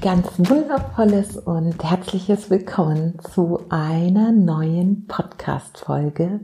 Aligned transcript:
Ganz 0.00 0.28
wundervolles 0.38 1.36
und 1.36 1.84
herzliches 1.84 2.48
Willkommen 2.48 3.18
zu 3.34 3.60
einer 3.68 4.32
neuen 4.32 5.06
Podcast-Folge 5.06 6.40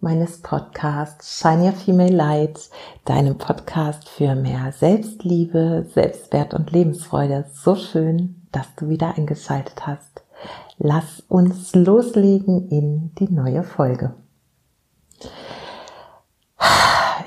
meines 0.00 0.42
Podcasts 0.42 1.38
Shine 1.38 1.66
Your 1.66 1.72
Female 1.72 2.12
Light, 2.16 2.68
deinem 3.04 3.38
Podcast 3.38 4.08
für 4.08 4.34
mehr 4.34 4.72
Selbstliebe, 4.72 5.86
Selbstwert 5.94 6.52
und 6.52 6.72
Lebensfreude. 6.72 7.44
So 7.52 7.76
schön, 7.76 8.42
dass 8.50 8.66
du 8.74 8.88
wieder 8.88 9.16
eingeschaltet 9.16 9.86
hast. 9.86 10.24
Lass 10.78 11.20
uns 11.28 11.76
loslegen 11.76 12.68
in 12.70 13.14
die 13.20 13.32
neue 13.32 13.62
Folge. 13.62 14.14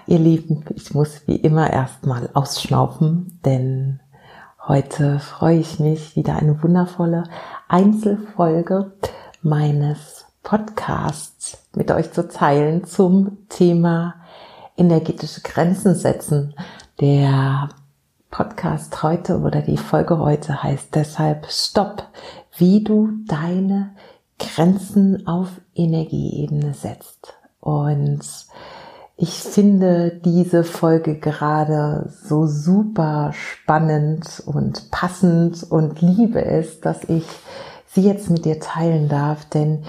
Ihr 0.08 0.20
Lieben, 0.20 0.66
ich 0.76 0.94
muss 0.94 1.26
wie 1.26 1.38
immer 1.38 1.72
erstmal 1.72 2.30
ausschnaufen, 2.34 3.40
denn 3.46 4.02
heute 4.70 5.20
freue 5.20 5.58
ich 5.58 5.80
mich, 5.80 6.16
wieder 6.16 6.36
eine 6.36 6.62
wundervolle 6.62 7.24
Einzelfolge 7.68 8.92
meines 9.42 10.26
Podcasts 10.44 11.58
mit 11.74 11.90
euch 11.90 12.14
zu 12.14 12.28
teilen 12.28 12.84
zum 12.86 13.40
Thema 13.50 14.14
energetische 14.78 15.42
Grenzen 15.42 15.96
setzen. 15.96 16.54
Der 17.02 17.70
Podcast 18.30 19.02
heute 19.02 19.40
oder 19.40 19.64
die 19.64 19.78
Folge 19.78 20.20
heute 20.20 20.62
heißt 20.62 20.94
deshalb 20.94 21.48
Stopp, 21.50 22.04
wie 22.56 22.84
du 22.84 23.10
deine 23.26 23.96
Grenzen 24.38 25.26
auf 25.26 25.50
Energieebene 25.74 26.76
setzt. 26.76 27.34
Und 27.60 28.22
ich 29.22 29.32
finde 29.32 30.12
diese 30.24 30.64
Folge 30.64 31.20
gerade 31.20 32.10
so 32.24 32.48
super 32.48 33.34
spannend 33.34 34.42
und 34.46 34.92
passend 34.92 35.70
und 35.70 36.02
liebe 36.02 36.44
es, 36.44 36.80
dass 36.80 37.04
ich 37.04 37.26
sie 37.86 38.04
jetzt 38.04 38.30
mit 38.30 38.46
dir 38.46 38.62
teilen 38.62 39.10
darf, 39.10 39.44
denn 39.44 39.84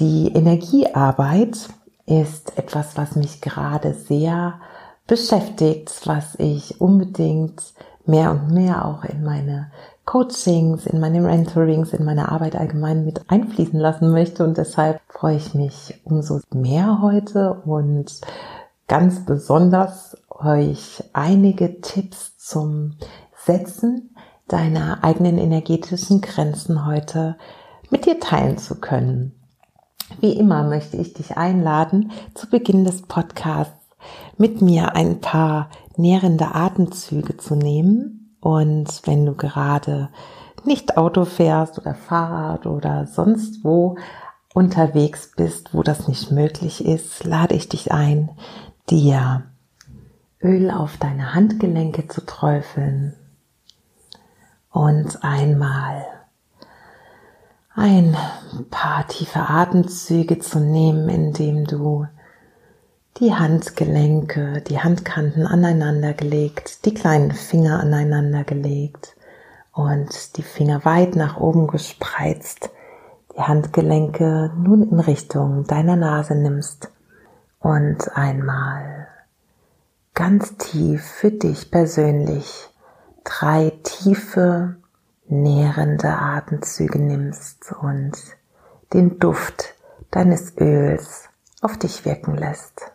die 0.00 0.30
Energiearbeit 0.34 1.70
ist 2.04 2.58
etwas, 2.58 2.98
was 2.98 3.16
mich 3.16 3.40
gerade 3.40 3.94
sehr 3.94 4.60
beschäftigt, 5.06 6.02
was 6.04 6.34
ich 6.36 6.78
unbedingt 6.78 7.62
mehr 8.04 8.32
und 8.32 8.50
mehr 8.50 8.84
auch 8.84 9.04
in 9.04 9.24
meine 9.24 9.70
Coachings, 10.04 10.84
in 10.84 11.00
meine 11.00 11.22
Mentorings, 11.22 11.94
in 11.94 12.04
meine 12.04 12.30
Arbeit 12.30 12.54
allgemein 12.54 13.06
mit 13.06 13.30
einfließen 13.30 13.80
lassen 13.80 14.10
möchte. 14.12 14.44
Und 14.44 14.58
deshalb 14.58 15.00
freue 15.08 15.36
ich 15.36 15.54
mich 15.54 15.98
umso 16.04 16.40
mehr 16.52 17.00
heute 17.00 17.62
und 17.64 18.20
ganz 18.88 19.24
besonders 19.24 20.16
euch 20.30 21.02
einige 21.12 21.80
Tipps 21.80 22.38
zum 22.38 22.96
Setzen 23.44 24.14
deiner 24.48 25.02
eigenen 25.02 25.38
energetischen 25.38 26.20
Grenzen 26.20 26.86
heute 26.86 27.36
mit 27.90 28.06
dir 28.06 28.20
teilen 28.20 28.58
zu 28.58 28.76
können. 28.80 29.32
Wie 30.20 30.32
immer 30.32 30.64
möchte 30.64 30.96
ich 30.96 31.14
dich 31.14 31.36
einladen, 31.36 32.12
zu 32.34 32.48
Beginn 32.48 32.84
des 32.84 33.02
Podcasts 33.02 33.72
mit 34.36 34.60
mir 34.60 34.94
ein 34.96 35.20
paar 35.20 35.70
nährende 35.96 36.54
Atemzüge 36.54 37.36
zu 37.36 37.54
nehmen. 37.54 38.36
Und 38.40 38.88
wenn 39.06 39.24
du 39.24 39.34
gerade 39.34 40.10
nicht 40.64 40.96
Auto 40.96 41.24
fährst 41.24 41.78
oder 41.78 41.94
Fahrrad 41.94 42.66
oder 42.66 43.06
sonst 43.06 43.64
wo 43.64 43.96
unterwegs 44.54 45.32
bist, 45.36 45.74
wo 45.74 45.82
das 45.82 46.06
nicht 46.06 46.30
möglich 46.30 46.84
ist, 46.84 47.24
lade 47.24 47.54
ich 47.54 47.68
dich 47.68 47.92
ein, 47.92 48.30
dir. 48.90 49.42
Öl 50.42 50.70
auf 50.70 50.98
deine 50.98 51.34
Handgelenke 51.34 52.06
zu 52.06 52.24
träufeln. 52.24 53.14
Und 54.70 55.22
einmal 55.24 56.04
ein 57.74 58.16
paar 58.70 59.06
tiefe 59.08 59.40
Atemzüge 59.40 60.38
zu 60.38 60.60
nehmen, 60.60 61.08
indem 61.08 61.64
du 61.64 62.06
die 63.18 63.32
Handgelenke, 63.32 64.62
die 64.62 64.80
Handkanten 64.80 65.46
aneinander 65.46 66.12
gelegt, 66.12 66.84
die 66.84 66.94
kleinen 66.94 67.32
Finger 67.32 67.80
aneinander 67.80 68.44
gelegt 68.44 69.16
und 69.72 70.36
die 70.36 70.42
Finger 70.42 70.84
weit 70.84 71.16
nach 71.16 71.38
oben 71.38 71.68
gespreizt, 71.68 72.70
die 73.34 73.40
Handgelenke 73.40 74.52
nun 74.56 74.90
in 74.90 75.00
Richtung 75.00 75.64
deiner 75.64 75.96
Nase 75.96 76.34
nimmst 76.34 76.90
und 77.64 78.14
einmal 78.14 79.08
ganz 80.12 80.58
tief 80.58 81.02
für 81.02 81.30
dich 81.30 81.70
persönlich 81.70 82.68
drei 83.24 83.72
tiefe, 83.82 84.76
nährende 85.26 86.10
Atemzüge 86.10 86.98
nimmst 86.98 87.72
und 87.72 88.12
den 88.92 89.18
Duft 89.18 89.74
deines 90.10 90.58
Öls 90.58 91.30
auf 91.62 91.78
dich 91.78 92.04
wirken 92.04 92.36
lässt. 92.36 92.92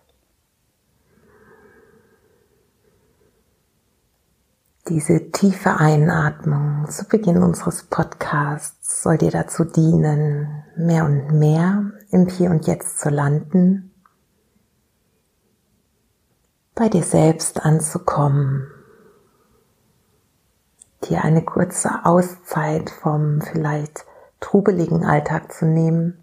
Diese 4.88 5.32
tiefe 5.32 5.78
Einatmung 5.78 6.88
zu 6.90 7.06
Beginn 7.06 7.42
unseres 7.42 7.84
Podcasts 7.84 9.02
soll 9.02 9.18
dir 9.18 9.32
dazu 9.32 9.64
dienen, 9.64 10.64
mehr 10.78 11.06
und 11.06 11.32
mehr 11.32 11.92
im 12.12 12.28
Hier 12.28 12.52
und 12.52 12.68
Jetzt 12.68 13.00
zu 13.00 13.10
landen 13.10 13.89
bei 16.80 16.88
dir 16.88 17.04
selbst 17.04 17.66
anzukommen, 17.66 18.72
dir 21.04 21.26
eine 21.26 21.44
kurze 21.44 22.06
Auszeit 22.06 22.90
vom 22.90 23.42
vielleicht 23.42 24.06
trubeligen 24.40 25.04
Alltag 25.04 25.52
zu 25.52 25.66
nehmen 25.66 26.18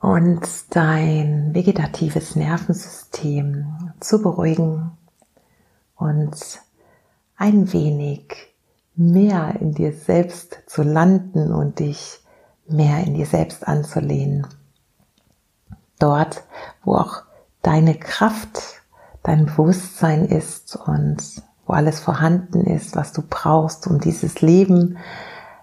und 0.00 0.40
dein 0.70 1.54
vegetatives 1.54 2.36
Nervensystem 2.36 3.92
zu 4.00 4.22
beruhigen 4.22 4.96
und 5.96 6.34
ein 7.36 7.70
wenig 7.70 8.34
mehr 8.94 9.60
in 9.60 9.72
dir 9.72 9.92
selbst 9.92 10.62
zu 10.68 10.82
landen 10.82 11.52
und 11.52 11.80
dich 11.80 12.18
mehr 12.66 13.04
in 13.04 13.12
dir 13.12 13.26
selbst 13.26 13.68
anzulehnen. 13.68 14.46
Dort, 15.98 16.44
wo 16.82 16.94
auch 16.94 17.24
deine 17.62 17.94
Kraft, 17.94 18.82
dein 19.22 19.46
Bewusstsein 19.46 20.26
ist 20.26 20.76
und 20.76 21.42
wo 21.66 21.72
alles 21.72 22.00
vorhanden 22.00 22.66
ist, 22.66 22.96
was 22.96 23.12
du 23.12 23.22
brauchst, 23.22 23.86
um 23.86 24.00
dieses 24.00 24.40
Leben 24.40 24.98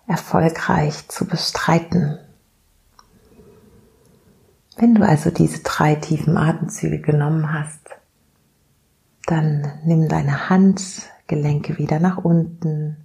erfolgreich 0.08 1.08
zu 1.10 1.26
bestreiten. 1.26 2.18
Wenn 4.78 4.96
du 4.96 5.06
also 5.06 5.30
diese 5.30 5.62
drei 5.62 5.96
tiefen 5.96 6.38
Atemzüge 6.38 7.00
genommen 7.00 7.54
hast, 7.54 7.82
dann 9.26 9.68
nimm 9.84 10.08
deine 10.08 10.50
Handgelenke 10.50 11.78
wieder 11.78 12.00
nach 12.00 12.18
unten, 12.18 12.98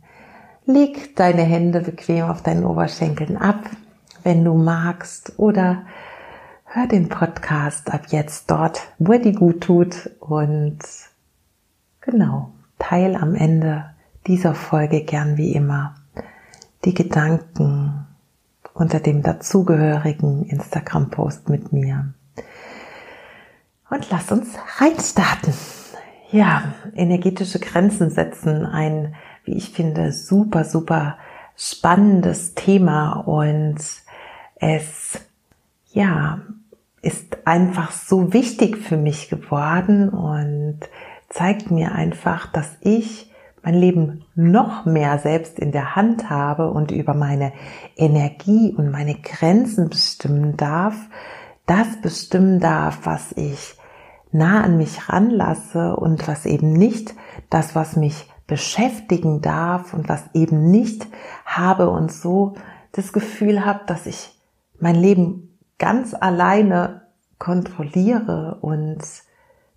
leg 0.65 1.17
deine 1.17 1.43
Hände 1.43 1.81
bequem 1.81 2.25
auf 2.27 2.43
deinen 2.43 2.65
Oberschenkeln 2.65 3.37
ab, 3.37 3.69
wenn 4.23 4.45
du 4.45 4.55
magst, 4.55 5.39
oder 5.39 5.83
hör 6.75 6.89
den 6.89 7.09
Podcast 7.09 7.95
ab 7.95 8.07
jetzt 8.09 8.51
dort, 8.51 8.81
wo 8.99 9.13
er 9.13 9.21
dir 9.21 9.33
gut 9.33 9.61
tut 9.61 10.11
und 10.19 10.79
genau, 12.01 12.51
teil 12.81 13.15
am 13.15 13.37
Ende 13.37 13.95
dieser 14.27 14.57
Folge 14.57 15.05
gern 15.05 15.37
wie 15.37 15.53
immer 15.53 15.95
die 16.85 16.93
Gedanken 16.93 18.09
unter 18.73 18.99
dem 18.99 19.23
dazugehörigen 19.23 20.47
Instagram-Post 20.47 21.49
mit 21.49 21.73
mir. 21.73 22.13
Und 23.89 24.11
lass 24.11 24.33
uns 24.33 24.49
reinstarten. 24.79 25.55
Ja, 26.33 26.75
energetische 26.97 27.61
Grenzen 27.61 28.11
setzen, 28.11 28.67
ein, 28.67 29.15
wie 29.45 29.55
ich 29.55 29.71
finde, 29.71 30.11
super, 30.11 30.65
super 30.65 31.19
spannendes 31.55 32.55
Thema 32.57 33.13
und 33.13 33.77
es, 34.57 35.21
ja, 35.93 36.41
ist 37.05 37.47
einfach 37.47 37.93
so 37.93 38.33
wichtig 38.33 38.79
für 38.79 38.97
mich 38.97 39.29
geworden 39.29 40.09
und 40.09 40.81
zeigt 41.29 41.71
mir 41.71 41.93
einfach, 41.93 42.51
dass 42.51 42.77
ich 42.81 43.31
mein 43.63 43.75
Leben 43.75 44.25
noch 44.35 44.85
mehr 44.85 45.19
selbst 45.19 45.59
in 45.59 45.73
der 45.73 45.97
Hand 45.97 46.31
habe 46.31 46.71
und 46.71 46.91
über 46.91 47.15
meine 47.15 47.53
Energie 47.97 48.75
und 48.77 48.91
meine 48.91 49.15
Grenzen 49.15 49.89
bestimmen 49.89 50.57
darf, 50.57 50.95
das 51.67 52.01
bestimmen 52.03 52.61
darf, 52.61 53.01
was 53.05 53.33
ich 53.33 53.77
nah 54.33 54.63
an 54.63 54.77
mich 54.77 55.09
ranlasse 55.09 55.97
und 55.97 56.27
was 56.29 56.45
eben 56.45 56.73
nicht 56.73 57.15
das, 57.49 57.75
was 57.75 57.97
mich 57.97 58.29
beschäftigen 58.47 59.41
darf 59.41 59.95
und 59.95 60.09
was 60.09 60.23
eben 60.35 60.71
nicht 60.71 61.07
habe 61.47 61.89
und 61.89 62.13
so 62.13 62.55
das 62.93 63.13
Gefühl 63.13 63.65
habe, 63.65 63.81
dass 63.87 64.07
ich 64.07 64.39
mein 64.79 64.97
Leben 64.97 65.54
ganz 65.79 66.15
alleine 66.15 67.03
kontrolliere 67.39 68.59
und 68.61 69.03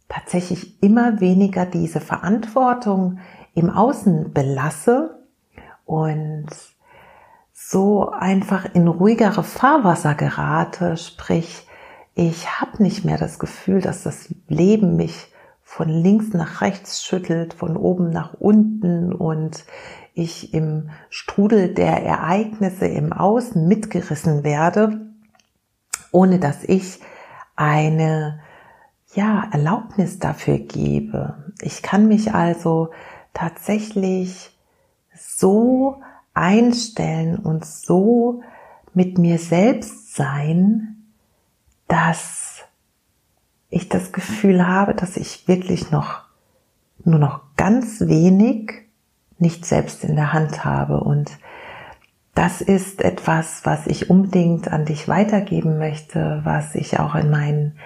tatsächlich 0.08 0.82
immer 0.82 1.20
weniger 1.20 1.66
diese 1.66 2.00
Verantwortung 2.00 3.20
im 3.56 3.70
Außen 3.70 4.34
belasse 4.34 5.24
und 5.86 6.48
so 7.54 8.10
einfach 8.10 8.74
in 8.74 8.88
ruhigere 8.88 9.44
Fahrwasser 9.44 10.14
gerate, 10.16 10.96
sprich, 10.96 11.68
ich 12.14 12.62
habe 12.62 12.82
nicht 12.82 13.04
mehr 13.04 13.18
das 13.18 13.40
Gefühl, 13.40 13.82
dass 13.82 14.04
das 14.04 14.34
Leben 14.48 14.96
mich 14.96 15.32
von 15.62 15.90
links 15.90 16.34
nach 16.34 16.62
rechts 16.62 17.04
schüttelt, 17.04 17.54
von 17.54 17.76
oben 17.76 18.10
nach 18.10 18.34
unten 18.34 19.12
und 19.12 19.66
ich 20.14 20.54
im 20.54 20.90
Strudel 21.10 21.74
der 21.74 22.04
Ereignisse 22.04 22.88
im 22.88 23.12
Außen 23.12 23.68
mitgerissen 23.68 24.44
werde, 24.44 25.02
ohne 26.18 26.40
dass 26.40 26.64
ich 26.64 27.00
eine 27.56 28.40
ja, 29.14 29.48
Erlaubnis 29.52 30.18
dafür 30.18 30.58
gebe. 30.58 31.54
Ich 31.62 31.84
kann 31.84 32.08
mich 32.08 32.34
also 32.34 32.90
tatsächlich 33.36 34.58
so 35.16 36.02
einstellen 36.34 37.38
und 37.38 37.66
so 37.66 38.42
mit 38.96 39.20
mir 39.20 39.38
selbst 39.38 40.16
sein, 40.16 41.14
dass 41.88 42.64
ich 43.70 43.88
das 43.88 44.12
Gefühl 44.12 44.66
habe, 44.66 44.96
dass 44.96 45.18
ich 45.18 45.48
wirklich 45.48 45.92
noch 45.92 46.24
nur 47.04 47.20
noch 47.20 47.42
ganz 47.58 48.02
wenig 48.02 48.88
nicht 49.38 49.68
selbst 49.68 50.04
in 50.04 50.16
der 50.16 50.34
Hand 50.34 50.66
habe. 50.66 51.00
Und 51.00 51.30
das 52.38 52.62
ist 52.62 53.02
etwas, 53.02 53.62
was 53.64 53.88
ich 53.88 54.12
unbedingt 54.12 54.72
an 54.72 54.86
dich 54.86 55.08
weitergeben 55.08 55.80
möchte, 55.80 56.42
was 56.44 56.76
ich 56.76 57.00
auch 57.00 57.16
in 57.16 57.32
meinen 57.32 57.80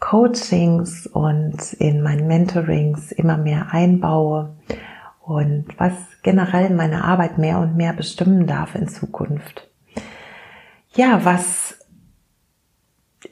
Coachings 0.00 1.06
und 1.06 1.72
in 1.74 2.02
meinen 2.02 2.26
Mentorings 2.26 3.12
immer 3.12 3.36
mehr 3.36 3.68
einbaue 3.70 4.56
und 5.20 5.66
was 5.78 5.92
generell 6.24 6.70
meine 6.70 7.04
Arbeit 7.04 7.38
mehr 7.38 7.60
und 7.60 7.76
mehr 7.76 7.92
bestimmen 7.92 8.48
darf 8.48 8.74
in 8.74 8.88
Zukunft. 8.88 9.68
Ja, 10.94 11.24
was 11.24 11.78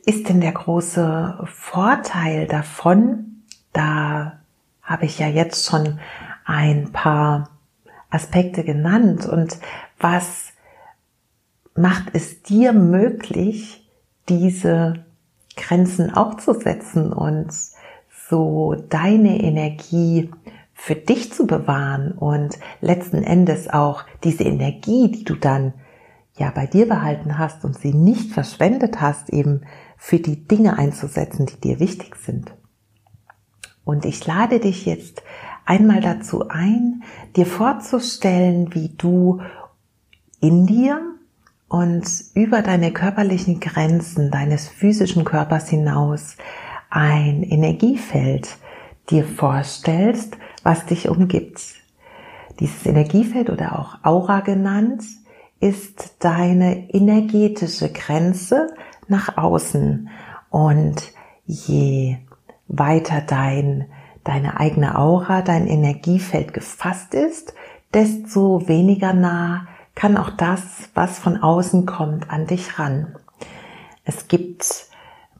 ist 0.06 0.28
denn 0.28 0.40
der 0.40 0.52
große 0.52 1.46
Vorteil 1.46 2.46
davon? 2.46 3.42
Da 3.72 4.38
habe 4.82 5.04
ich 5.04 5.18
ja 5.18 5.26
jetzt 5.26 5.68
schon 5.68 5.98
ein 6.44 6.92
paar 6.92 7.50
Aspekte 8.08 8.62
genannt 8.62 9.26
und 9.26 9.58
was 9.98 10.49
macht 11.74 12.10
es 12.12 12.42
dir 12.42 12.72
möglich, 12.72 13.88
diese 14.28 15.04
Grenzen 15.56 16.12
auch 16.14 16.36
zu 16.36 16.54
setzen 16.54 17.12
und 17.12 17.48
so 18.28 18.76
deine 18.88 19.42
Energie 19.42 20.30
für 20.74 20.94
dich 20.94 21.32
zu 21.32 21.46
bewahren 21.46 22.12
und 22.12 22.58
letzten 22.80 23.22
Endes 23.22 23.68
auch 23.68 24.04
diese 24.24 24.44
Energie, 24.44 25.10
die 25.10 25.24
du 25.24 25.34
dann 25.34 25.74
ja 26.36 26.50
bei 26.50 26.66
dir 26.66 26.88
behalten 26.88 27.38
hast 27.38 27.64
und 27.64 27.78
sie 27.78 27.92
nicht 27.92 28.32
verschwendet 28.32 29.00
hast, 29.00 29.30
eben 29.30 29.62
für 29.98 30.18
die 30.18 30.48
Dinge 30.48 30.78
einzusetzen, 30.78 31.44
die 31.44 31.60
dir 31.60 31.80
wichtig 31.80 32.16
sind. 32.16 32.54
Und 33.84 34.04
ich 34.06 34.26
lade 34.26 34.60
dich 34.60 34.86
jetzt 34.86 35.22
einmal 35.66 36.00
dazu 36.00 36.48
ein, 36.48 37.02
dir 37.36 37.46
vorzustellen, 37.46 38.74
wie 38.74 38.90
du 38.96 39.42
in 40.40 40.66
dir 40.66 41.09
und 41.70 42.04
über 42.34 42.62
deine 42.62 42.92
körperlichen 42.92 43.60
Grenzen 43.60 44.32
deines 44.32 44.68
physischen 44.68 45.24
Körpers 45.24 45.68
hinaus 45.68 46.36
ein 46.90 47.44
Energiefeld 47.44 48.58
dir 49.08 49.24
vorstellst, 49.24 50.36
was 50.64 50.84
dich 50.86 51.08
umgibt. 51.08 51.60
Dieses 52.58 52.84
Energiefeld 52.84 53.50
oder 53.50 53.78
auch 53.78 54.04
Aura 54.04 54.40
genannt 54.40 55.04
ist 55.60 56.16
deine 56.18 56.90
energetische 56.90 57.92
Grenze 57.92 58.74
nach 59.06 59.36
außen. 59.36 60.08
Und 60.50 61.12
je 61.46 62.16
weiter 62.66 63.22
dein, 63.24 63.86
deine 64.24 64.58
eigene 64.58 64.98
Aura, 64.98 65.40
dein 65.42 65.68
Energiefeld 65.68 66.52
gefasst 66.52 67.14
ist, 67.14 67.54
desto 67.94 68.66
weniger 68.66 69.12
nah 69.12 69.68
kann 69.94 70.16
auch 70.16 70.30
das, 70.30 70.90
was 70.94 71.18
von 71.18 71.36
außen 71.42 71.86
kommt, 71.86 72.30
an 72.30 72.46
dich 72.46 72.78
ran. 72.78 73.16
Es 74.04 74.28
gibt 74.28 74.86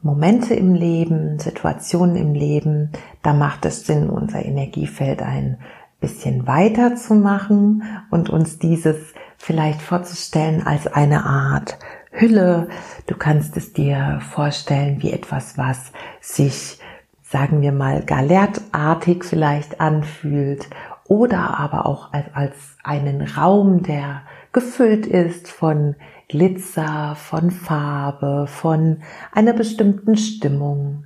Momente 0.01 0.53
im 0.55 0.73
Leben, 0.73 1.39
Situationen 1.39 2.15
im 2.15 2.33
Leben, 2.33 2.91
da 3.21 3.33
macht 3.33 3.65
es 3.65 3.85
Sinn, 3.85 4.09
unser 4.09 4.43
Energiefeld 4.43 5.21
ein 5.21 5.57
bisschen 5.99 6.47
weiter 6.47 6.95
zu 6.95 7.13
machen 7.13 7.83
und 8.09 8.29
uns 8.29 8.57
dieses 8.57 8.97
vielleicht 9.37 9.81
vorzustellen 9.81 10.65
als 10.65 10.87
eine 10.87 11.25
Art 11.25 11.77
Hülle. 12.11 12.67
Du 13.07 13.15
kannst 13.15 13.55
es 13.57 13.73
dir 13.73 14.19
vorstellen 14.31 15.01
wie 15.01 15.11
etwas, 15.11 15.57
was 15.57 15.91
sich, 16.19 16.79
sagen 17.21 17.61
wir 17.61 17.71
mal, 17.71 18.03
galertartig 18.03 19.23
vielleicht 19.23 19.79
anfühlt 19.79 20.67
oder 21.07 21.59
aber 21.59 21.85
auch 21.85 22.11
als, 22.11 22.25
als 22.33 22.55
einen 22.83 23.21
Raum, 23.21 23.83
der 23.83 24.23
gefüllt 24.51 25.05
ist 25.05 25.49
von 25.49 25.95
Glitzer, 26.27 27.15
von 27.15 27.51
Farbe, 27.51 28.47
von 28.47 29.01
einer 29.31 29.53
bestimmten 29.53 30.15
Stimmung. 30.15 31.05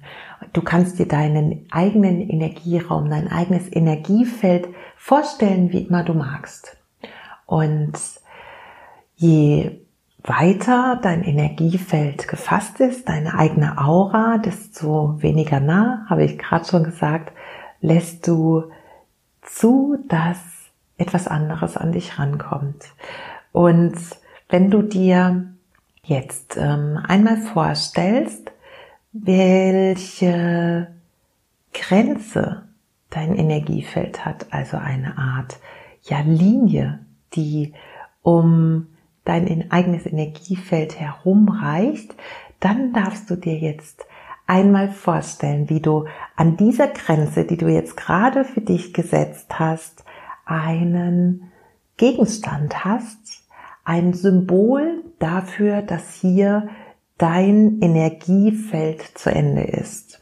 Du 0.54 0.62
kannst 0.62 1.00
dir 1.00 1.08
deinen 1.08 1.66
eigenen 1.72 2.22
Energieraum, 2.30 3.10
dein 3.10 3.28
eigenes 3.28 3.72
Energiefeld 3.72 4.68
vorstellen, 4.96 5.72
wie 5.72 5.82
immer 5.82 6.04
du 6.04 6.14
magst. 6.14 6.78
Und 7.46 7.94
je 9.16 9.80
weiter 10.24 11.00
dein 11.02 11.24
Energiefeld 11.24 12.28
gefasst 12.28 12.80
ist, 12.80 13.10
deine 13.10 13.36
eigene 13.38 13.78
Aura, 13.78 14.38
desto 14.38 15.22
weniger 15.22 15.60
nah, 15.60 16.06
habe 16.10 16.24
ich 16.24 16.38
gerade 16.38 16.66
schon 16.66 16.84
gesagt, 16.84 17.32
lässt 17.82 18.28
du 18.28 18.64
zu, 19.42 19.98
dass 20.08 20.38
etwas 20.98 21.28
anderes 21.28 21.78
an 21.78 21.92
dich 21.92 22.18
rankommt. 22.18 22.86
Und 23.56 23.96
wenn 24.50 24.70
du 24.70 24.82
dir 24.82 25.46
jetzt 26.04 26.58
ähm, 26.58 27.00
einmal 27.08 27.38
vorstellst, 27.38 28.52
welche 29.14 30.90
Grenze 31.72 32.64
dein 33.10 33.34
Energiefeld 33.34 34.26
hat, 34.26 34.48
also 34.52 34.76
eine 34.76 35.18
Art 35.18 35.58
ja 36.04 36.20
Linie, 36.20 37.00
die 37.34 37.74
um 38.24 38.88
dein 39.24 39.72
eigenes 39.72 40.06
Energiefeld 40.06 41.00
herumreicht, 41.00 42.14
dann 42.60 42.92
darfst 42.92 43.30
du 43.30 43.38
dir 43.38 43.58
jetzt 43.58 44.04
einmal 44.48 44.90
vorstellen, 44.90 45.70
wie 45.70 45.80
du 45.80 46.08
an 46.36 46.58
dieser 46.58 46.90
Grenze, 46.90 47.46
die 47.46 47.56
du 47.56 47.70
jetzt 47.70 47.96
gerade 47.96 48.44
für 48.44 48.60
dich 48.60 48.94
gesetzt 48.94 49.58
hast, 49.58 50.04
einen 50.44 51.54
Gegenstand 51.98 52.84
hast, 52.84 53.45
ein 53.86 54.14
Symbol 54.14 55.04
dafür, 55.20 55.82
dass 55.82 56.14
hier 56.14 56.68
dein 57.18 57.80
Energiefeld 57.82 59.02
zu 59.02 59.32
Ende 59.32 59.64
ist. 59.64 60.22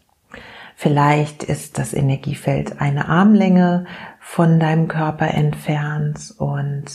Vielleicht 0.76 1.44
ist 1.44 1.78
das 1.78 1.94
Energiefeld 1.94 2.82
eine 2.82 3.08
Armlänge 3.08 3.86
von 4.20 4.60
deinem 4.60 4.88
Körper 4.88 5.28
entfernt 5.34 6.34
und 6.38 6.86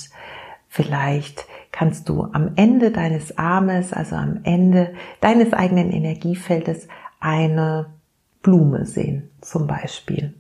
vielleicht 0.68 1.46
kannst 1.72 2.08
du 2.08 2.25
am 2.25 2.52
Ende 2.56 2.90
deines 2.90 3.38
Armes, 3.38 3.92
also 3.92 4.16
am 4.16 4.40
Ende 4.44 4.94
deines 5.20 5.52
eigenen 5.52 5.90
Energiefeldes 5.90 6.88
eine 7.18 7.94
Blume 8.42 8.84
sehen, 8.84 9.30
zum 9.40 9.66
Beispiel. 9.66 10.34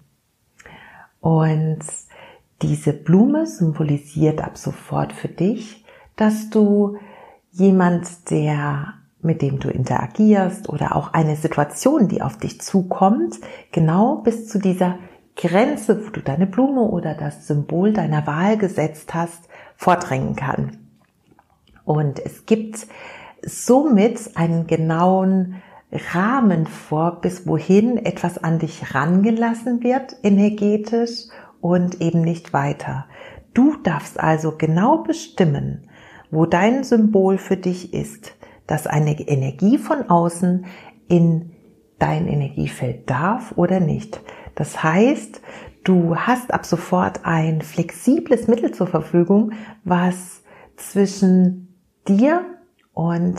Und 1.20 1.80
diese 2.62 2.92
Blume 2.92 3.46
symbolisiert 3.46 4.42
ab 4.42 4.58
sofort 4.58 5.12
für 5.12 5.28
dich, 5.28 5.77
dass 6.18 6.50
du 6.50 6.98
jemand, 7.50 8.30
der 8.30 8.94
mit 9.20 9.42
dem 9.42 9.58
du 9.58 9.68
interagierst 9.68 10.68
oder 10.68 10.94
auch 10.94 11.12
eine 11.12 11.36
Situation, 11.36 12.08
die 12.08 12.22
auf 12.22 12.36
dich 12.38 12.60
zukommt, 12.60 13.36
genau 13.72 14.16
bis 14.16 14.46
zu 14.46 14.58
dieser 14.58 14.98
Grenze, 15.36 16.04
wo 16.04 16.10
du 16.10 16.20
deine 16.20 16.46
Blume 16.46 16.82
oder 16.82 17.14
das 17.14 17.46
Symbol 17.46 17.92
deiner 17.92 18.26
Wahl 18.26 18.56
gesetzt 18.58 19.14
hast, 19.14 19.48
vordrängen 19.76 20.36
kann. 20.36 20.78
Und 21.84 22.24
es 22.24 22.46
gibt 22.46 22.86
somit 23.44 24.36
einen 24.36 24.66
genauen 24.66 25.62
Rahmen 26.12 26.66
vor, 26.66 27.20
bis 27.20 27.46
wohin 27.46 27.96
etwas 27.96 28.42
an 28.42 28.58
dich 28.58 28.94
rangelassen 28.94 29.82
wird, 29.82 30.16
energetisch 30.22 31.28
und 31.60 32.00
eben 32.00 32.20
nicht 32.20 32.52
weiter. 32.52 33.06
Du 33.54 33.76
darfst 33.76 34.20
also 34.20 34.52
genau 34.58 34.98
bestimmen, 34.98 35.88
wo 36.30 36.46
dein 36.46 36.84
Symbol 36.84 37.38
für 37.38 37.56
dich 37.56 37.94
ist, 37.94 38.34
dass 38.66 38.86
eine 38.86 39.18
Energie 39.20 39.78
von 39.78 40.10
außen 40.10 40.66
in 41.08 41.52
dein 41.98 42.28
Energiefeld 42.28 43.08
darf 43.08 43.52
oder 43.56 43.80
nicht. 43.80 44.20
Das 44.54 44.82
heißt, 44.82 45.40
Du 45.88 46.16
hast 46.16 46.52
ab 46.52 46.66
sofort 46.66 47.24
ein 47.24 47.62
flexibles 47.62 48.46
Mittel 48.46 48.72
zur 48.72 48.86
Verfügung, 48.86 49.52
was 49.84 50.42
zwischen 50.76 51.80
dir 52.06 52.44
und 52.92 53.36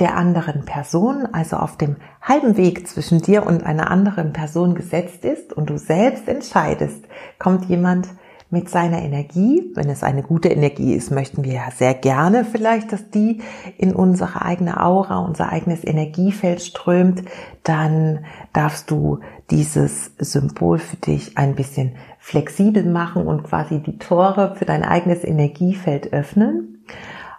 der 0.00 0.16
anderen 0.16 0.64
Person, 0.64 1.28
also 1.30 1.58
auf 1.58 1.76
dem 1.76 1.94
halben 2.22 2.56
Weg 2.56 2.88
zwischen 2.88 3.22
dir 3.22 3.46
und 3.46 3.64
einer 3.64 3.88
anderen 3.88 4.32
Person 4.32 4.74
gesetzt 4.74 5.24
ist 5.24 5.52
und 5.52 5.70
du 5.70 5.78
selbst 5.78 6.26
entscheidest, 6.26 7.04
kommt 7.38 7.66
jemand 7.66 8.08
mit 8.50 8.68
seiner 8.68 9.00
Energie, 9.00 9.70
wenn 9.74 9.88
es 9.88 10.02
eine 10.02 10.22
gute 10.22 10.48
Energie 10.48 10.94
ist, 10.94 11.12
möchten 11.12 11.44
wir 11.44 11.52
ja 11.52 11.70
sehr 11.70 11.94
gerne 11.94 12.44
vielleicht, 12.44 12.92
dass 12.92 13.08
die 13.10 13.40
in 13.78 13.94
unsere 13.94 14.42
eigene 14.42 14.84
Aura, 14.84 15.18
unser 15.18 15.50
eigenes 15.50 15.84
Energiefeld 15.84 16.60
strömt, 16.60 17.22
dann 17.62 18.24
darfst 18.52 18.90
du 18.90 19.20
dieses 19.50 20.12
Symbol 20.18 20.78
für 20.78 20.96
dich 20.96 21.38
ein 21.38 21.54
bisschen 21.54 21.92
flexibel 22.18 22.84
machen 22.84 23.26
und 23.26 23.44
quasi 23.44 23.78
die 23.78 23.98
Tore 23.98 24.56
für 24.56 24.64
dein 24.64 24.82
eigenes 24.82 25.22
Energiefeld 25.24 26.12
öffnen. 26.12 26.84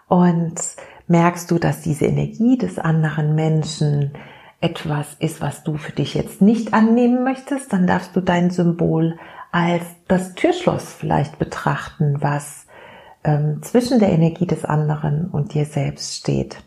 Und 0.08 0.56
merkst 1.08 1.52
du, 1.52 1.60
dass 1.60 1.82
diese 1.82 2.06
Energie 2.06 2.58
des 2.58 2.80
anderen 2.80 3.36
Menschen 3.36 4.12
etwas 4.62 5.16
ist, 5.20 5.42
was 5.42 5.64
du 5.64 5.76
für 5.76 5.92
dich 5.92 6.14
jetzt 6.14 6.42
nicht 6.42 6.74
annehmen 6.74 7.24
möchtest, 7.24 7.74
dann 7.74 7.88
darfst 7.88 8.16
du 8.16 8.22
dein 8.22 8.52
Symbol 8.52 9.18
als 9.52 9.84
das 10.08 10.34
Türschloss 10.36 10.94
vielleicht 10.94 11.40
betrachten, 11.40 12.22
was 12.22 12.66
ähm, 13.24 13.62
zwischen 13.62 14.00
der 14.00 14.10
Energie 14.10 14.48
des 14.48 14.66
anderen 14.66 15.28
und 15.28 15.54
dir 15.54 15.66
selbst 15.66 16.16
steht. 16.16 16.64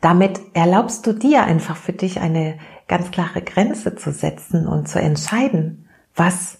Damit 0.00 0.40
erlaubst 0.54 1.06
du 1.06 1.12
dir 1.12 1.44
einfach 1.44 1.76
für 1.76 1.92
dich 1.92 2.20
eine 2.20 2.58
ganz 2.86 3.10
klare 3.10 3.42
Grenze 3.42 3.96
zu 3.96 4.12
setzen 4.12 4.66
und 4.66 4.88
zu 4.88 5.00
entscheiden, 5.00 5.88
was 6.14 6.58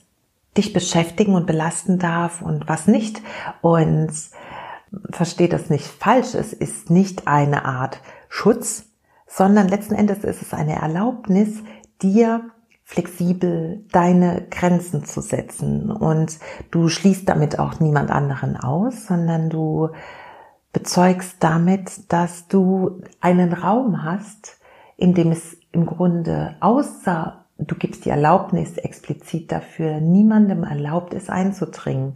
dich 0.57 0.73
beschäftigen 0.73 1.35
und 1.35 1.47
belasten 1.47 1.99
darf 1.99 2.43
und 2.43 2.69
was 2.69 2.87
nicht. 2.87 3.23
Und 3.61 4.11
versteht 5.11 5.53
das 5.53 5.71
nicht 5.71 5.87
falsch, 5.87 6.35
es 6.35 6.53
ist 6.53 6.91
nicht 6.91 7.29
eine 7.29 7.65
Art 7.65 8.01
Schutz, 8.29 8.87
sondern 9.27 9.69
letzten 9.69 9.95
Endes 9.95 10.25
ist 10.25 10.43
es 10.43 10.55
eine 10.55 10.77
Erlaubnis, 10.77 11.63
dir 12.03 12.51
flexibel 12.89 13.85
deine 13.93 14.47
Grenzen 14.51 15.05
zu 15.05 15.21
setzen. 15.21 15.91
Und 15.91 16.39
du 16.71 16.89
schließt 16.89 17.29
damit 17.29 17.59
auch 17.59 17.81
niemand 17.81 18.11
anderen 18.11 18.57
aus, 18.57 19.05
sondern 19.07 19.51
du 19.51 19.91
bezeugst 20.73 21.37
damit, 21.41 22.11
dass 22.11 22.49
du 22.49 23.03
einen 23.21 23.53
Raum 23.53 24.05
hast, 24.05 24.59
in 24.97 25.13
dem 25.13 25.33
es 25.33 25.59
im 25.71 25.85
Grunde 25.85 26.57
außer 26.61 27.45
du 27.59 27.75
gibst 27.75 28.05
die 28.05 28.11
Erlaubnis 28.11 28.79
explizit 28.79 29.53
dafür, 29.53 30.01
niemandem 30.01 30.63
erlaubt 30.63 31.13
ist 31.13 31.29
einzudringen. 31.29 32.15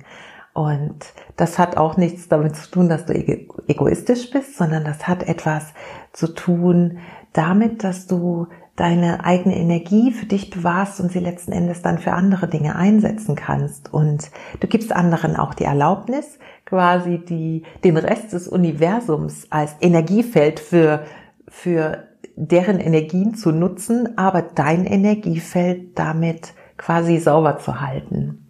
Und 0.55 1.13
das 1.37 1.59
hat 1.59 1.77
auch 1.77 1.97
nichts 1.97 2.29
damit 2.29 2.57
zu 2.57 2.71
tun, 2.71 2.89
dass 2.89 3.07
du 3.07 3.15
egoistisch 3.15 4.31
bist, 4.31 4.57
sondern 4.57 4.85
das 4.85 5.09
hat 5.09 5.23
etwas 5.25 5.75
zu 6.13 6.29
tun 6.29 6.99
damit, 7.33 7.83
dass 7.83 8.07
du 8.07 8.47
deine 8.77 9.25
eigene 9.25 9.57
Energie 9.57 10.13
für 10.13 10.27
dich 10.27 10.51
bewahrst 10.51 11.01
und 11.01 11.13
sie 11.13 11.19
letzten 11.19 11.53
Endes 11.53 11.83
dann 11.83 11.99
für 11.99 12.13
andere 12.13 12.49
Dinge 12.49 12.75
einsetzen 12.75 13.35
kannst. 13.35 13.93
Und 13.93 14.31
du 14.61 14.67
gibst 14.67 14.93
anderen 14.93 15.37
auch 15.37 15.55
die 15.55 15.65
Erlaubnis, 15.65 16.39
quasi 16.65 17.19
die, 17.19 17.65
den 17.85 17.97
Rest 17.99 18.33
des 18.33 18.49
Universums 18.49 19.47
als 19.51 19.77
Energiefeld 19.81 20.59
für, 20.59 21.05
für 21.49 22.09
deren 22.35 22.81
Energien 22.81 23.35
zu 23.35 23.53
nutzen, 23.53 24.17
aber 24.17 24.41
dein 24.43 24.87
Energiefeld 24.87 25.99
damit 25.99 26.55
quasi 26.79 27.19
sauber 27.19 27.59
zu 27.59 27.81
halten. 27.81 28.49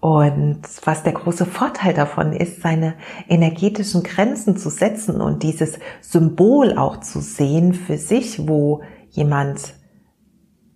Und 0.00 0.62
was 0.84 1.02
der 1.02 1.12
große 1.12 1.44
Vorteil 1.44 1.92
davon 1.92 2.32
ist, 2.32 2.62
seine 2.62 2.94
energetischen 3.28 4.02
Grenzen 4.02 4.56
zu 4.56 4.70
setzen 4.70 5.20
und 5.20 5.42
dieses 5.42 5.78
Symbol 6.00 6.78
auch 6.78 7.00
zu 7.00 7.20
sehen 7.20 7.74
für 7.74 7.98
sich, 7.98 8.48
wo 8.48 8.80
jemand 9.10 9.74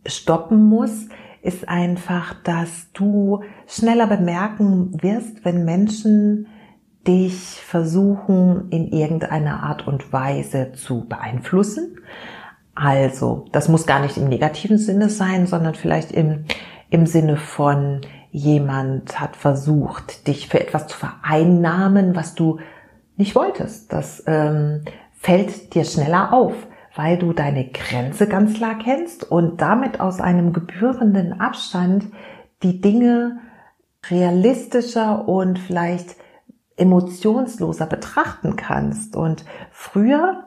stoppen 0.07 0.65
muss, 0.65 1.09
ist 1.43 1.69
einfach, 1.69 2.35
dass 2.43 2.91
du 2.93 3.43
schneller 3.67 4.07
bemerken 4.07 5.03
wirst, 5.03 5.45
wenn 5.45 5.65
Menschen 5.65 6.47
dich 7.07 7.61
versuchen 7.63 8.71
in 8.71 8.89
irgendeiner 8.89 9.63
Art 9.63 9.87
und 9.87 10.13
Weise 10.13 10.73
zu 10.73 11.07
beeinflussen. 11.07 11.99
Also, 12.75 13.45
das 13.53 13.69
muss 13.69 13.87
gar 13.87 14.01
nicht 14.01 14.17
im 14.17 14.29
negativen 14.29 14.79
Sinne 14.79 15.11
sein, 15.11 15.47
sondern 15.47 15.75
vielleicht 15.75 16.13
im, 16.13 16.47
im 16.89 17.07
Sinne 17.07 17.37
von 17.37 18.01
jemand 18.31 19.21
hat 19.21 19.37
versucht, 19.37 20.27
dich 20.27 20.49
für 20.49 20.61
etwas 20.61 20.89
zu 20.89 20.97
vereinnahmen, 20.97 22.17
was 22.17 22.35
du 22.35 22.59
nicht 23.17 23.37
wolltest. 23.37 23.93
Das 23.93 24.25
ähm, 24.27 24.83
fällt 25.13 25.75
dir 25.75 25.85
schneller 25.85 26.33
auf 26.33 26.55
weil 26.95 27.19
du 27.19 27.33
deine 27.33 27.69
Grenze 27.69 28.29
ganz 28.29 28.55
klar 28.55 28.79
kennst 28.79 29.31
und 29.31 29.61
damit 29.61 30.01
aus 30.01 30.21
einem 30.21 30.53
gebührenden 30.53 31.41
Abstand 31.41 32.07
die 32.63 32.81
Dinge 32.81 33.41
realistischer 34.09 35.29
und 35.29 35.59
vielleicht 35.59 36.17
emotionsloser 36.77 37.87
betrachten 37.87 38.57
kannst. 38.57 39.17
Und 39.17 39.45
früher, 39.71 40.45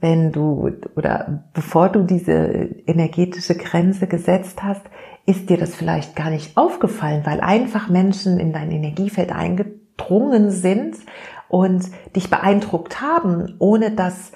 wenn 0.00 0.32
du 0.32 0.70
oder 0.96 1.44
bevor 1.52 1.88
du 1.88 2.02
diese 2.02 2.32
energetische 2.32 3.54
Grenze 3.56 4.06
gesetzt 4.06 4.62
hast, 4.62 4.82
ist 5.26 5.50
dir 5.50 5.58
das 5.58 5.74
vielleicht 5.74 6.16
gar 6.16 6.30
nicht 6.30 6.56
aufgefallen, 6.56 7.22
weil 7.24 7.40
einfach 7.40 7.88
Menschen 7.88 8.38
in 8.38 8.52
dein 8.52 8.70
Energiefeld 8.70 9.32
eingedrungen 9.32 10.50
sind 10.50 10.96
und 11.48 11.84
dich 12.16 12.30
beeindruckt 12.30 13.00
haben, 13.00 13.54
ohne 13.58 13.90
dass 13.90 14.32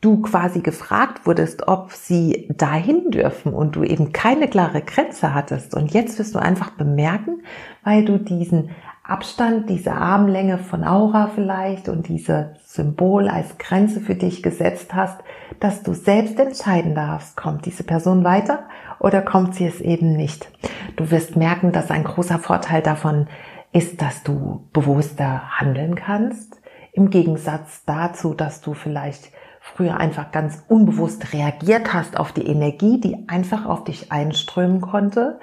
du 0.00 0.22
quasi 0.22 0.60
gefragt 0.60 1.26
wurdest, 1.26 1.66
ob 1.66 1.92
sie 1.92 2.48
dahin 2.56 3.10
dürfen 3.10 3.52
und 3.52 3.74
du 3.74 3.82
eben 3.82 4.12
keine 4.12 4.46
klare 4.46 4.80
Grenze 4.80 5.34
hattest. 5.34 5.74
Und 5.74 5.92
jetzt 5.92 6.18
wirst 6.18 6.34
du 6.34 6.38
einfach 6.38 6.70
bemerken, 6.70 7.42
weil 7.82 8.04
du 8.04 8.18
diesen 8.18 8.70
Abstand, 9.02 9.70
diese 9.70 9.92
Armlänge 9.92 10.58
von 10.58 10.84
Aura 10.84 11.30
vielleicht 11.34 11.88
und 11.88 12.08
diese 12.08 12.54
Symbol 12.62 13.28
als 13.28 13.56
Grenze 13.56 14.00
für 14.00 14.14
dich 14.14 14.42
gesetzt 14.42 14.94
hast, 14.94 15.18
dass 15.60 15.82
du 15.82 15.94
selbst 15.94 16.38
entscheiden 16.38 16.94
darfst, 16.94 17.36
kommt 17.36 17.64
diese 17.64 17.84
Person 17.84 18.22
weiter 18.22 18.64
oder 19.00 19.22
kommt 19.22 19.54
sie 19.54 19.66
es 19.66 19.80
eben 19.80 20.14
nicht. 20.14 20.50
Du 20.96 21.10
wirst 21.10 21.36
merken, 21.36 21.72
dass 21.72 21.90
ein 21.90 22.04
großer 22.04 22.38
Vorteil 22.38 22.82
davon 22.82 23.28
ist, 23.72 24.02
dass 24.02 24.22
du 24.22 24.68
bewusster 24.72 25.58
handeln 25.58 25.94
kannst, 25.94 26.60
im 26.92 27.10
Gegensatz 27.10 27.84
dazu, 27.86 28.34
dass 28.34 28.60
du 28.60 28.74
vielleicht 28.74 29.32
früher 29.74 29.98
einfach 29.98 30.32
ganz 30.32 30.62
unbewusst 30.68 31.32
reagiert 31.32 31.92
hast 31.92 32.18
auf 32.18 32.32
die 32.32 32.46
Energie, 32.46 33.00
die 33.00 33.28
einfach 33.28 33.66
auf 33.66 33.84
dich 33.84 34.10
einströmen 34.12 34.80
konnte. 34.80 35.38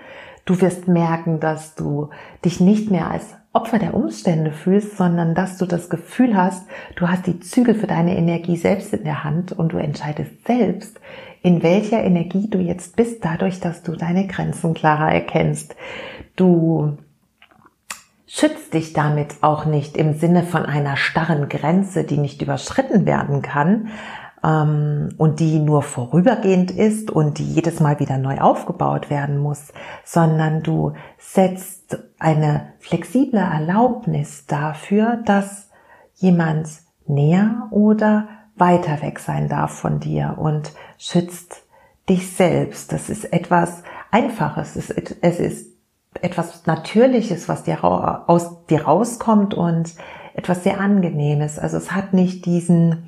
Du 0.46 0.62
wirst 0.62 0.88
merken, 0.88 1.40
dass 1.40 1.76
du 1.76 2.10
dich 2.44 2.60
nicht 2.60 2.92
mehr 2.92 3.10
als 3.10 3.36
Opfer 3.54 3.80
der 3.80 3.94
Umstände 3.94 4.52
fühlst, 4.52 4.98
sondern 4.98 5.34
dass 5.34 5.58
du 5.58 5.66
das 5.66 5.90
Gefühl 5.90 6.36
hast, 6.36 6.68
du 6.98 7.08
hast 7.08 7.26
die 7.26 7.40
Zügel 7.40 7.74
für 7.74 7.88
deine 7.88 8.18
Energie 8.18 8.58
selbst 8.58 8.94
in 8.94 9.06
der 9.06 9.24
Hand 9.24 9.54
und 9.54 9.72
du 9.72 9.78
entscheidest 9.78 10.46
selbst, 10.46 11.00
in 11.42 11.64
welcher 11.64 12.04
Energie 12.04 12.50
du 12.50 12.58
jetzt 12.60 12.98
bist, 12.98 13.24
dadurch, 13.24 13.62
dass 13.62 13.82
du 13.82 13.96
deine 13.96 14.28
Grenzen 14.28 14.74
klarer 14.74 15.12
erkennst. 15.12 15.76
Du 16.36 16.98
schützt 18.28 18.74
dich 18.74 18.94
damit 18.94 19.36
auch 19.42 19.66
nicht 19.66 19.98
im 19.98 20.14
Sinne 20.14 20.44
von 20.44 20.66
einer 20.66 20.98
starren 20.98 21.50
Grenze, 21.50 22.04
die 22.04 22.18
nicht 22.18 22.42
überschritten 22.42 23.06
werden 23.06 23.42
kann 23.42 23.90
ähm, 24.44 25.10
und 25.18 25.40
die 25.40 25.60
nur 25.60 25.82
vorübergehend 25.82 26.72
ist 26.72 27.12
und 27.12 27.38
die 27.38 27.54
jedes 27.54 27.80
Mal 27.80 28.00
wieder 28.00 28.18
neu 28.18 28.40
aufgebaut 28.40 29.10
werden 29.10 29.38
muss, 29.38 29.74
sondern 30.04 30.64
du 30.64 30.94
setzt 31.18 31.98
eine 32.20 32.74
flexible 32.80 33.40
Erlaubnis 33.40 34.46
dafür, 34.48 35.20
dass 35.26 35.70
jemand 36.16 36.70
näher 37.08 37.68
oder 37.72 38.28
weiter 38.56 39.02
weg 39.02 39.20
sein 39.20 39.50
darf 39.50 39.72
von 39.72 40.00
dir 40.00 40.36
und 40.38 40.72
schützt 40.98 41.64
dich 42.10 42.32
selbst. 42.32 42.92
Das 42.92 43.10
ist 43.10 43.26
etwas 43.34 43.84
Einfaches. 44.12 44.76
Es 44.76 45.40
ist, 45.40 45.75
etwas 46.22 46.66
Natürliches, 46.66 47.50
was 47.50 47.64
dir 47.64 47.84
aus 47.84 48.66
dir 48.68 48.84
rauskommt 48.84 49.54
und 49.54 49.96
etwas 50.34 50.64
sehr 50.64 50.80
Angenehmes. 50.80 51.60
Also 51.60 51.78
es 51.78 51.92
hat 51.92 52.14
nicht 52.14 52.46
diesen 52.46 53.08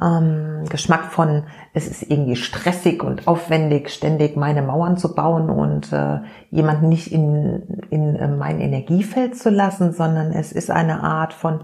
ähm, 0.00 0.64
Geschmack 0.68 1.12
von, 1.12 1.44
es 1.74 1.86
ist 1.88 2.10
irgendwie 2.10 2.36
stressig 2.36 3.02
und 3.02 3.28
aufwendig, 3.28 3.90
ständig 3.90 4.36
meine 4.36 4.62
Mauern 4.62 4.96
zu 4.96 5.14
bauen 5.14 5.50
und 5.50 5.92
äh, 5.92 6.20
jemanden 6.50 6.88
nicht 6.88 7.12
in, 7.12 7.82
in 7.90 8.16
äh, 8.16 8.28
mein 8.28 8.60
Energiefeld 8.60 9.36
zu 9.36 9.50
lassen, 9.50 9.92
sondern 9.92 10.32
es 10.32 10.52
ist 10.52 10.70
eine 10.70 11.02
Art 11.02 11.32
von, 11.32 11.60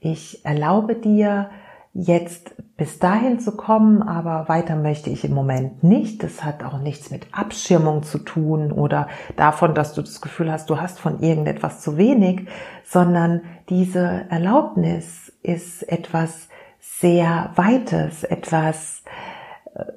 ich 0.00 0.44
erlaube 0.44 0.94
dir 0.94 1.50
jetzt 1.92 2.54
bis 2.76 2.98
dahin 2.98 3.38
zu 3.38 3.52
kommen, 3.56 4.02
aber 4.02 4.48
weiter 4.48 4.74
möchte 4.74 5.08
ich 5.08 5.24
im 5.24 5.32
Moment 5.32 5.84
nicht. 5.84 6.22
Das 6.24 6.42
hat 6.42 6.64
auch 6.64 6.78
nichts 6.78 7.10
mit 7.10 7.26
Abschirmung 7.32 8.02
zu 8.02 8.18
tun 8.18 8.72
oder 8.72 9.06
davon, 9.36 9.74
dass 9.74 9.94
du 9.94 10.02
das 10.02 10.20
Gefühl 10.20 10.50
hast, 10.50 10.70
du 10.70 10.80
hast 10.80 10.98
von 10.98 11.20
irgendetwas 11.20 11.80
zu 11.80 11.96
wenig, 11.96 12.48
sondern 12.84 13.42
diese 13.68 14.26
Erlaubnis 14.28 15.32
ist 15.42 15.88
etwas 15.88 16.48
sehr 16.80 17.52
Weites, 17.54 18.24
etwas, 18.24 19.04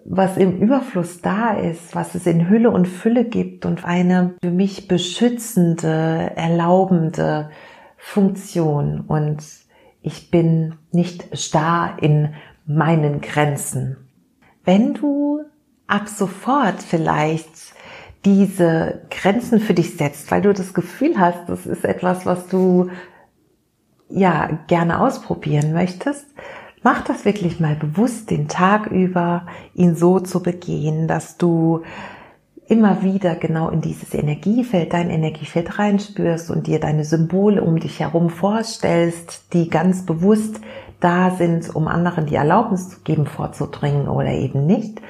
was 0.06 0.38
im 0.38 0.60
Überfluss 0.60 1.22
da 1.22 1.54
ist, 1.54 1.96
was 1.96 2.14
es 2.14 2.28
in 2.28 2.48
Hülle 2.48 2.70
und 2.70 2.88
Fülle 2.88 3.26
gibt 3.26 3.66
und 3.66 3.86
eine 3.86 4.36
für 4.42 4.52
mich 4.52 4.88
beschützende, 4.88 6.32
erlaubende 6.36 7.50
Funktion. 7.98 9.02
Und 9.02 9.44
ich 10.02 10.32
bin 10.32 10.76
nicht 10.92 11.38
starr 11.38 11.98
in 12.02 12.34
meinen 12.68 13.22
Grenzen. 13.22 13.98
Wenn 14.64 14.94
du 14.94 15.42
ab 15.88 16.10
sofort 16.10 16.84
vielleicht 16.84 17.50
diese 18.26 19.02
Grenzen 19.10 19.60
für 19.60 19.74
dich 19.74 19.96
setzt, 19.96 20.30
weil 20.32 20.42
du 20.42 20.54
das 20.54 20.74
Gefühl 20.74 21.18
hast, 21.18 21.48
das 21.48 21.66
ist 21.66 21.86
etwas, 21.86 22.26
was 22.26 22.48
du 22.48 22.90
ja 24.10 24.60
gerne 24.68 25.00
ausprobieren 25.00 25.72
möchtest, 25.74 26.26
mach 26.84 27.04
das 27.04 27.26
wirklich 27.26 27.60
mal 27.60 27.76
bewusst 27.76 28.30
den 28.30 28.48
Tag 28.48 28.88
über, 28.88 29.48
ihn 29.74 29.96
so 29.96 30.20
zu 30.20 30.44
begehen, 30.44 31.08
dass 31.08 31.38
du 31.38 31.84
immer 32.68 33.02
wieder 33.02 33.36
genau 33.36 33.70
in 33.70 33.80
dieses 33.80 34.14
Energiefeld, 34.14 34.92
dein 34.92 35.10
Energiefeld 35.10 35.80
reinspürst 35.80 36.52
und 36.52 36.68
dir 36.68 36.80
deine 36.80 37.06
Symbole 37.06 37.62
um 37.62 37.80
dich 37.80 38.02
herum 38.02 38.30
vorstellst, 38.30 39.54
die 39.54 39.70
ganz 39.70 40.06
bewusst 40.06 40.60
da 41.00 41.32
sind, 41.32 41.76
um 41.76 41.88
anderen 41.88 42.26
die 42.26 42.36
Erlaubnis 42.36 42.90
zu 42.90 43.02
geben, 43.02 43.26
vorzudringen 43.26 44.08
oder 44.08 44.32
eben 44.32 44.66
nicht. 44.66 45.02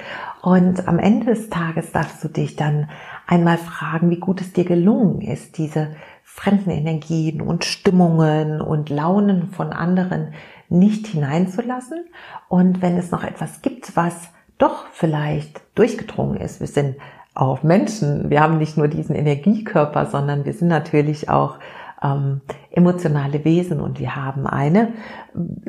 Und 0.41 0.87
am 0.87 0.99
Ende 0.99 1.27
des 1.27 1.49
Tages 1.49 1.91
darfst 1.91 2.23
du 2.23 2.27
dich 2.27 2.55
dann 2.55 2.89
einmal 3.25 3.57
fragen, 3.57 4.09
wie 4.09 4.19
gut 4.19 4.41
es 4.41 4.53
dir 4.53 4.65
gelungen 4.65 5.21
ist, 5.21 5.57
diese 5.57 5.95
fremden 6.23 6.69
Energien 6.69 7.41
und 7.41 7.65
Stimmungen 7.65 8.61
und 8.61 8.89
Launen 8.89 9.49
von 9.51 9.73
anderen 9.73 10.33
nicht 10.69 11.07
hineinzulassen. 11.07 12.05
Und 12.47 12.81
wenn 12.81 12.97
es 12.97 13.11
noch 13.11 13.23
etwas 13.23 13.61
gibt, 13.61 13.95
was 13.95 14.29
doch 14.57 14.85
vielleicht 14.91 15.61
durchgedrungen 15.75 16.37
ist, 16.37 16.59
wir 16.59 16.67
sind 16.67 16.97
auch 17.33 17.63
Menschen, 17.63 18.29
wir 18.29 18.41
haben 18.41 18.57
nicht 18.57 18.77
nur 18.77 18.87
diesen 18.87 19.15
Energiekörper, 19.15 20.07
sondern 20.07 20.45
wir 20.45 20.53
sind 20.53 20.67
natürlich 20.67 21.29
auch 21.29 21.59
ähm, 22.01 22.41
emotionale 22.71 23.43
Wesen 23.43 23.79
und 23.79 23.99
wir 23.99 24.15
haben 24.15 24.45
eine 24.45 24.93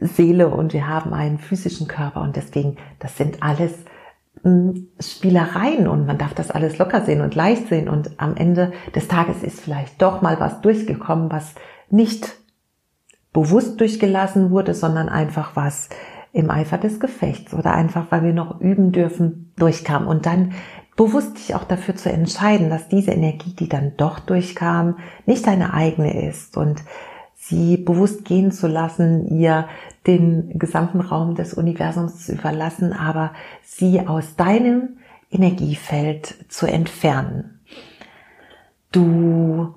Seele 0.00 0.49
und 0.49 0.73
wir 0.73 0.87
haben 0.87 1.12
einen 1.12 1.38
physischen 1.38 1.88
Körper 1.88 2.20
und 2.20 2.37
deswegen, 2.37 2.76
das 2.99 3.16
sind 3.16 3.42
alles 3.42 3.73
hm, 4.42 4.88
Spielereien 5.00 5.88
und 5.88 6.06
man 6.06 6.18
darf 6.18 6.35
das 6.35 6.50
alles 6.50 6.78
locker 6.78 7.02
sehen 7.02 7.20
und 7.20 7.35
leicht 7.35 7.68
sehen 7.68 7.88
und 7.88 8.20
am 8.20 8.37
Ende 8.37 8.73
des 8.94 9.08
Tages 9.08 9.42
ist 9.42 9.61
vielleicht 9.61 10.00
doch 10.02 10.23
mal 10.23 10.38
was 10.38 10.61
durchgekommen, 10.61 11.30
was 11.30 11.54
nicht 11.90 12.37
bewusst 13.32 13.80
durchgelassen 13.80 14.50
wurde, 14.50 14.75
sondern 14.75 15.08
einfach 15.08 15.56
was 15.56 15.88
im 16.32 16.50
Eifer 16.50 16.78
des 16.78 17.00
Gefechts 17.00 17.54
oder 17.54 17.73
einfach, 17.73 18.06
weil 18.11 18.23
wir 18.23 18.32
noch 18.32 18.61
üben 18.61 18.92
dürfen, 18.92 19.52
durchkam. 19.56 20.06
Und 20.06 20.26
dann 20.26 20.52
bewusst 20.99 21.38
dich 21.38 21.55
auch 21.55 21.62
dafür 21.62 21.95
zu 21.95 22.11
entscheiden, 22.11 22.71
dass 22.71 22.88
diese 22.88 23.12
Energie, 23.12 23.55
die 23.55 23.69
dann 23.69 23.97
doch 23.97 24.19
durchkam, 24.19 24.99
nicht 25.27 25.46
deine 25.46 25.72
eigene 25.72 26.29
ist 26.29 26.57
und 26.57 26.83
sie 27.37 27.77
bewusst 27.77 28.25
gehen 28.25 28.51
zu 28.51 28.66
lassen, 28.66 29.29
ihr 29.29 29.68
den 30.09 30.59
gesamten 30.59 31.01
Raum 31.01 31.37
des 31.37 31.55
Universums 31.55 32.27
zu 32.27 32.33
überlassen, 32.33 32.92
aber 32.92 33.33
sie 33.62 34.09
aus 34.09 34.35
deinem 34.35 34.99
Energiefeld 35.31 36.35
zu 36.49 36.66
entfernen. 36.66 37.61
Du 38.90 39.75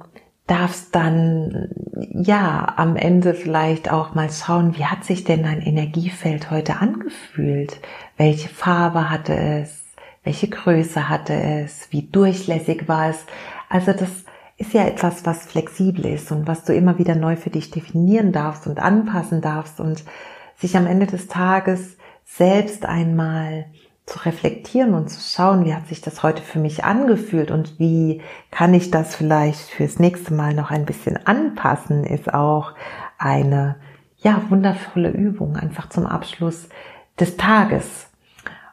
darfst 0.47 0.95
dann 0.95 1.69
ja 2.13 2.73
am 2.77 2.95
Ende 2.95 3.35
vielleicht 3.35 3.91
auch 3.91 4.15
mal 4.15 4.31
schauen, 4.31 4.75
wie 4.75 4.85
hat 4.85 5.03
sich 5.03 5.23
denn 5.23 5.43
dein 5.43 5.61
Energiefeld 5.61 6.49
heute 6.49 6.77
angefühlt? 6.77 7.79
Welche 8.17 8.49
Farbe 8.49 9.11
hatte 9.11 9.35
es? 9.35 9.80
Welche 10.23 10.49
Größe 10.49 11.09
hatte 11.09 11.33
es, 11.33 11.87
wie 11.91 12.03
durchlässig 12.03 12.87
war 12.87 13.09
es. 13.09 13.25
Also 13.69 13.93
das 13.93 14.09
ist 14.57 14.73
ja 14.73 14.85
etwas, 14.85 15.25
was 15.25 15.45
flexibel 15.45 16.05
ist 16.05 16.31
und 16.31 16.47
was 16.47 16.63
du 16.63 16.73
immer 16.73 16.99
wieder 16.99 17.15
neu 17.15 17.35
für 17.35 17.49
dich 17.49 17.71
definieren 17.71 18.31
darfst 18.31 18.67
und 18.67 18.79
anpassen 18.79 19.41
darfst 19.41 19.79
und 19.79 20.03
sich 20.57 20.77
am 20.77 20.85
Ende 20.85 21.07
des 21.07 21.27
Tages 21.27 21.97
selbst 22.25 22.85
einmal 22.85 23.65
zu 24.05 24.19
reflektieren 24.19 24.93
und 24.93 25.09
zu 25.09 25.19
schauen, 25.19 25.65
wie 25.65 25.73
hat 25.73 25.87
sich 25.87 26.01
das 26.01 26.21
heute 26.21 26.43
für 26.43 26.59
mich 26.59 26.83
angefühlt 26.83 27.49
und 27.49 27.79
wie 27.79 28.21
kann 28.51 28.73
ich 28.73 28.91
das 28.91 29.15
vielleicht 29.15 29.61
fürs 29.61 29.99
nächste 29.99 30.33
Mal 30.33 30.53
noch 30.53 30.69
ein 30.69 30.85
bisschen 30.85 31.17
anpassen, 31.25 32.03
ist 32.03 32.33
auch 32.33 32.73
eine 33.17 33.77
ja 34.17 34.41
wundervolle 34.49 35.09
Übung 35.09 35.55
einfach 35.55 35.89
zum 35.89 36.05
Abschluss 36.05 36.69
des 37.19 37.37
Tages. 37.37 38.07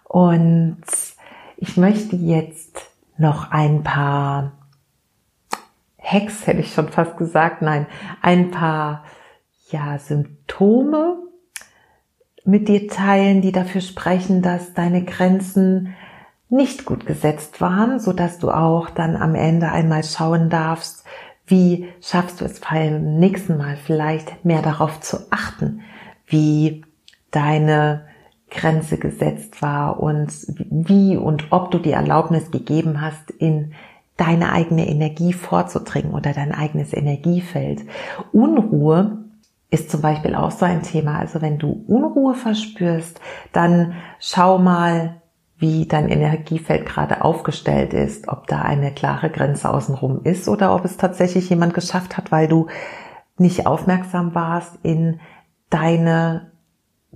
Und 0.05 0.79
ich 1.61 1.77
möchte 1.77 2.17
jetzt 2.17 2.81
noch 3.17 3.51
ein 3.51 3.83
paar 3.83 4.53
Hacks, 6.01 6.47
hätte 6.47 6.61
ich 6.61 6.73
schon 6.73 6.89
fast 6.89 7.17
gesagt, 7.19 7.63
nein, 7.63 7.87
ein 8.23 8.51
paar 8.51 9.05
ja, 9.71 9.99
Symptome 9.99 11.19
mit 12.45 12.69
dir 12.69 12.87
teilen, 12.89 13.43
die 13.43 13.53
dafür 13.53 13.81
sprechen, 13.81 14.41
dass 14.41 14.73
deine 14.73 15.05
Grenzen 15.05 15.95
nicht 16.49 16.87
gut 16.87 17.05
gesetzt 17.05 17.61
waren, 17.61 17.99
so 17.99 18.13
dass 18.13 18.39
du 18.39 18.51
auch 18.51 18.89
dann 18.89 19.17
am 19.17 19.35
Ende 19.35 19.71
einmal 19.71 20.05
schauen 20.05 20.49
darfst, 20.49 21.05
wie 21.47 21.89
schaffst 22.01 22.41
du 22.41 22.45
es 22.45 22.61
beim 22.61 23.19
nächsten 23.19 23.59
Mal 23.59 23.77
vielleicht 23.77 24.45
mehr 24.45 24.63
darauf 24.63 25.01
zu 25.01 25.19
achten, 25.31 25.81
wie 26.27 26.85
deine 27.31 28.08
Grenze 28.51 28.99
gesetzt 28.99 29.61
war 29.63 30.01
und 30.01 30.33
wie 30.59 31.17
und 31.17 31.47
ob 31.51 31.71
du 31.71 31.79
die 31.79 31.93
Erlaubnis 31.93 32.51
gegeben 32.51 33.01
hast, 33.01 33.31
in 33.31 33.73
deine 34.17 34.53
eigene 34.53 34.89
Energie 34.89 35.33
vorzudringen 35.33 36.13
oder 36.13 36.33
dein 36.33 36.53
eigenes 36.53 36.93
Energiefeld. 36.93 37.83
Unruhe 38.33 39.25
ist 39.71 39.91
zum 39.91 40.01
Beispiel 40.01 40.35
auch 40.35 40.51
so 40.51 40.65
ein 40.65 40.83
Thema. 40.83 41.19
Also 41.19 41.41
wenn 41.41 41.59
du 41.59 41.85
Unruhe 41.87 42.35
verspürst, 42.35 43.21
dann 43.53 43.95
schau 44.19 44.59
mal, 44.59 45.23
wie 45.59 45.87
dein 45.87 46.09
Energiefeld 46.09 46.87
gerade 46.87 47.25
aufgestellt 47.25 47.93
ist, 47.93 48.29
ob 48.29 48.47
da 48.47 48.63
eine 48.63 48.93
klare 48.93 49.29
Grenze 49.29 49.69
außenrum 49.69 50.23
ist 50.23 50.49
oder 50.49 50.75
ob 50.75 50.85
es 50.85 50.97
tatsächlich 50.97 51.51
jemand 51.51 51.75
geschafft 51.75 52.17
hat, 52.17 52.31
weil 52.31 52.47
du 52.47 52.69
nicht 53.39 53.67
aufmerksam 53.67 54.35
warst, 54.35 54.79
in 54.83 55.21
deine 55.69 56.53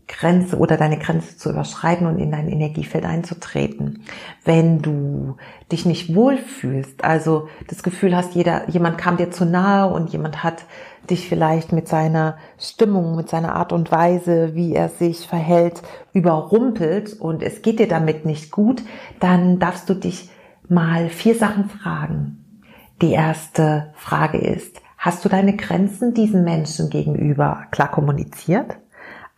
Grenze 0.08 0.58
oder 0.58 0.76
deine 0.76 0.98
Grenze 0.98 1.36
zu 1.36 1.50
überschreiten 1.50 2.06
und 2.06 2.18
in 2.18 2.30
dein 2.30 2.48
Energiefeld 2.48 3.04
einzutreten. 3.04 4.02
Wenn 4.44 4.80
du 4.80 5.36
dich 5.70 5.84
nicht 5.86 6.14
wohlfühlst, 6.14 7.04
also 7.04 7.48
das 7.68 7.82
Gefühl 7.82 8.16
hast, 8.16 8.34
jeder, 8.34 8.68
jemand 8.70 8.98
kam 8.98 9.16
dir 9.16 9.30
zu 9.30 9.44
nahe 9.44 9.92
und 9.92 10.10
jemand 10.10 10.42
hat 10.42 10.64
dich 11.10 11.28
vielleicht 11.28 11.72
mit 11.72 11.88
seiner 11.88 12.36
Stimmung, 12.58 13.16
mit 13.16 13.28
seiner 13.28 13.54
Art 13.54 13.72
und 13.72 13.90
Weise, 13.90 14.54
wie 14.54 14.74
er 14.74 14.88
sich 14.88 15.26
verhält, 15.26 15.82
überrumpelt 16.12 17.18
und 17.20 17.42
es 17.42 17.62
geht 17.62 17.78
dir 17.78 17.88
damit 17.88 18.24
nicht 18.24 18.50
gut, 18.50 18.82
dann 19.20 19.58
darfst 19.58 19.88
du 19.88 19.94
dich 19.94 20.30
mal 20.68 21.08
vier 21.08 21.34
Sachen 21.34 21.68
fragen. 21.68 22.64
Die 23.02 23.12
erste 23.12 23.92
Frage 23.94 24.38
ist, 24.38 24.80
hast 24.96 25.24
du 25.24 25.28
deine 25.28 25.56
Grenzen 25.56 26.14
diesen 26.14 26.44
Menschen 26.44 26.88
gegenüber 26.88 27.64
klar 27.72 27.90
kommuniziert? 27.90 28.76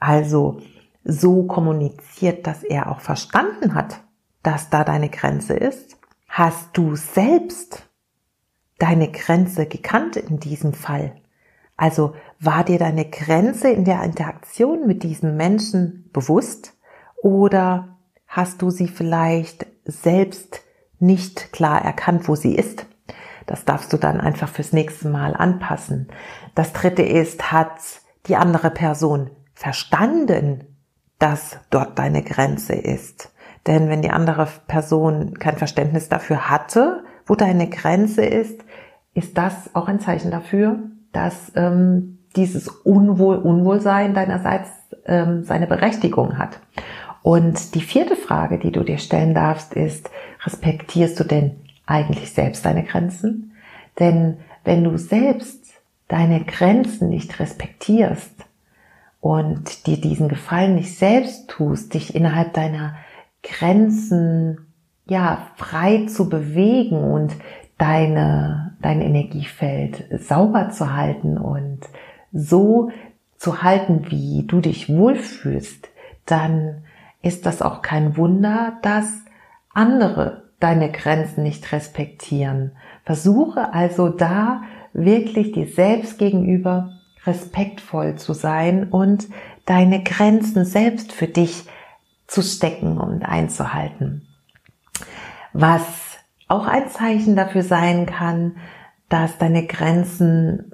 Also 0.05 0.61
so 1.03 1.45
kommuniziert, 1.45 2.47
dass 2.47 2.63
er 2.63 2.91
auch 2.91 3.01
verstanden 3.01 3.75
hat, 3.75 4.01
dass 4.43 4.69
da 4.69 4.85
deine 4.85 5.09
Grenze 5.09 5.55
ist? 5.55 5.97
Hast 6.29 6.77
du 6.77 6.95
selbst 6.95 7.89
deine 8.79 9.11
Grenze 9.11 9.67
gekannt 9.67 10.17
in 10.17 10.41
diesem 10.41 10.75
Fall? 10.75 11.17
Also 11.77 12.15
war 12.39 12.65
dir 12.65 12.79
deine 12.79 13.09
Grenze 13.09 13.71
in 13.71 13.85
der 13.85 14.03
Interaktion 14.03 14.87
mit 14.87 15.03
diesem 15.03 15.37
Menschen 15.37 16.11
bewusst 16.13 16.75
oder 17.23 17.97
hast 18.27 18.61
du 18.61 18.71
sie 18.71 18.89
vielleicht 18.89 19.67
selbst 19.85 20.61
nicht 20.99 21.53
klar 21.53 21.83
erkannt, 21.83 22.29
wo 22.29 22.37
sie 22.37 22.55
ist? 22.55 22.87
Das 23.47 23.65
darfst 23.65 23.93
du 23.93 23.97
dann 23.97 24.21
einfach 24.21 24.49
fürs 24.49 24.73
nächste 24.73 25.09
Mal 25.09 25.35
anpassen. 25.35 26.09
Das 26.55 26.73
dritte 26.73 27.03
ist, 27.03 27.53
hat 27.53 27.79
die 28.27 28.37
andere 28.37 28.71
Person 28.71 29.31
verstanden, 29.55 30.65
dass 31.19 31.59
dort 31.71 31.99
deine 31.99 32.23
Grenze 32.23 32.75
ist. 32.75 33.33
Denn 33.67 33.89
wenn 33.89 34.03
die 34.03 34.11
andere 34.11 34.47
Person 34.67 35.39
kein 35.39 35.57
Verständnis 35.57 36.09
dafür 36.09 36.51
hatte, 36.51 37.05
wo 37.27 37.35
deine 37.35 37.69
Grenze 37.71 38.25
ist, 38.25 38.61
ist 39.15 39.39
das 39.39 39.75
auch 39.75 39.89
ein 39.89 40.01
Zeichen 40.01 40.31
dafür, 40.31 40.79
dass 41.13 41.53
ähm, 41.55 42.19
dieses 42.37 42.69
Unwohl, 42.69 43.37
Unwohlsein 43.37 44.13
deinerseits 44.13 44.69
ähm, 45.07 45.45
seine 45.45 45.67
Berechtigung 45.67 46.37
hat. 46.37 46.61
Und 47.23 47.75
die 47.75 47.81
vierte 47.81 48.17
Frage, 48.17 48.59
die 48.59 48.73
du 48.73 48.83
dir 48.83 48.99
stellen 48.99 49.35
darfst, 49.35 49.73
ist, 49.73 50.11
respektierst 50.45 51.19
du 51.19 51.25
denn 51.25 51.57
eigentlich 51.87 52.33
selbst 52.33 52.67
deine 52.67 52.83
Grenzen? 52.83 53.53
Denn 53.99 54.39
wenn 54.65 54.85
du 54.85 54.99
selbst 54.99 55.73
deine 56.09 56.45
Grenzen 56.45 57.09
nicht 57.09 57.39
respektierst 57.41 58.45
und 59.25 59.87
dir 59.87 59.99
diesen 59.99 60.29
Gefallen 60.29 60.75
nicht 60.75 60.99
selbst 60.99 61.49
tust, 61.49 61.95
dich 61.95 62.15
innerhalb 62.15 62.53
deiner 62.53 62.97
Grenzen 63.43 64.67
ja 65.07 65.49
frei 65.57 66.05
zu 66.05 66.29
bewegen 66.29 67.03
und 67.03 67.33
deine 67.79 68.77
dein 68.83 69.01
Energiefeld 69.01 70.05
sauber 70.21 70.69
zu 70.69 70.93
halten 70.93 71.39
und 71.39 71.81
so 72.35 72.91
zu 73.39 73.63
halten, 73.63 74.11
wie 74.11 74.45
du 74.47 74.61
dich 74.61 74.91
wohlfühlst, 74.91 75.89
dann 76.27 76.85
ist 77.23 77.47
das 77.47 77.63
auch 77.63 77.81
kein 77.81 78.19
Wunder, 78.19 78.75
dass 78.83 79.11
andere 79.73 80.51
deine 80.61 80.93
Grenzen 80.93 81.45
nicht 81.45 81.73
respektieren. 81.73 82.73
Versuche 83.07 83.73
also 83.73 84.11
da 84.11 84.65
wirklich 84.93 85.53
dir 85.53 85.67
selbst 85.67 86.19
gegenüber 86.19 86.94
respektvoll 87.27 88.17
zu 88.17 88.33
sein 88.35 88.91
und 88.91 89.29
deine 89.67 90.03
Grenzen 90.03 90.65
selbst 90.65 91.13
für 91.13 91.29
dich 91.29 91.65
zu 92.27 92.43
stecken 92.43 92.99
und 92.99 93.23
einzuhalten. 93.23 94.27
Was 95.53 96.19
auch 96.49 96.67
ein 96.67 96.89
Zeichen 96.89 97.37
dafür 97.37 97.63
sein 97.63 98.07
kann, 98.07 98.57
dass 99.09 99.39
deine 99.39 99.67
Grenzen 99.67 100.74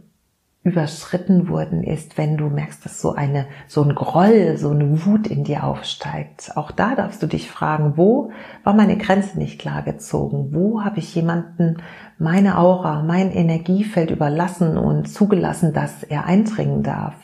überschritten 0.62 1.48
wurden, 1.48 1.82
ist, 1.82 2.18
wenn 2.18 2.36
du 2.36 2.48
merkst, 2.48 2.84
dass 2.84 3.00
so 3.00 3.14
eine, 3.14 3.46
so 3.66 3.82
ein 3.82 3.94
Groll, 3.94 4.58
so 4.58 4.70
eine 4.70 5.06
Wut 5.06 5.26
in 5.26 5.42
dir 5.42 5.64
aufsteigt. 5.64 6.52
Auch 6.54 6.70
da 6.70 6.94
darfst 6.94 7.22
du 7.22 7.26
dich 7.26 7.50
fragen, 7.50 7.96
wo 7.96 8.30
war 8.62 8.74
meine 8.74 8.98
Grenze 8.98 9.38
nicht 9.38 9.58
klar 9.58 9.82
gezogen? 9.82 10.50
Wo 10.52 10.84
habe 10.84 10.98
ich 10.98 11.14
jemanden 11.14 11.78
meine 12.18 12.58
Aura, 12.58 13.02
mein 13.02 13.30
Energiefeld 13.30 14.10
überlassen 14.10 14.76
und 14.76 15.08
zugelassen, 15.08 15.72
dass 15.72 16.02
er 16.02 16.26
eindringen 16.26 16.82
darf? 16.82 17.14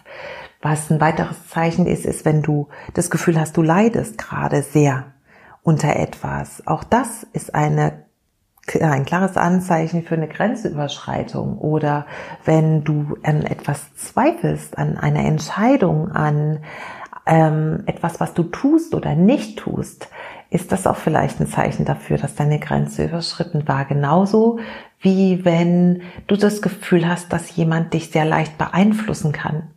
Was 0.63 0.91
ein 0.91 1.03
weiteres 1.03 1.49
Zeichen 1.49 1.87
ist, 1.87 2.07
ist, 2.07 2.25
wenn 2.25 2.41
du 2.41 2.69
das 2.95 3.11
Gefühl 3.11 3.39
hast, 3.39 3.59
du 3.59 3.63
leidest 3.63 4.17
gerade 4.17 4.63
sehr 4.63 5.13
unter 5.63 5.95
etwas. 5.95 6.67
Auch 6.67 6.85
das 6.85 7.25
ist 7.35 7.55
eine 7.55 8.06
ein 8.81 9.05
klares 9.05 9.37
Anzeichen 9.37 10.03
für 10.03 10.15
eine 10.15 10.29
Grenzüberschreitung 10.29 11.59
oder 11.59 12.07
wenn 12.45 12.85
du 12.85 13.17
an 13.23 13.43
etwas 13.43 13.95
zweifelst, 13.95 14.77
an 14.77 14.97
einer 14.97 15.25
Entscheidung, 15.25 16.11
an 16.11 16.61
ähm, 17.27 17.83
etwas, 17.87 18.21
was 18.21 18.35
du 18.35 18.45
tust 18.45 18.95
oder 18.95 19.15
nicht 19.15 19.59
tust, 19.59 20.09
ist 20.51 20.73
das 20.73 20.87
auch 20.87 20.97
vielleicht 20.97 21.41
ein 21.41 21.49
Zeichen 21.49 21.85
dafür, 21.85 22.19
dass 22.19 22.35
deine 22.35 22.61
Grenze 22.61 23.05
überschritten 23.05 23.67
war. 23.67 23.85
Genauso 23.85 24.59
wie 25.01 25.45
wenn 25.45 26.03
du 26.27 26.37
das 26.37 26.63
Gefühl 26.63 27.09
hast, 27.09 27.33
dass 27.33 27.55
jemand 27.57 27.95
dich 27.95 28.11
sehr 28.11 28.25
leicht 28.25 28.57
beeinflussen 28.59 29.33
kann 29.33 29.71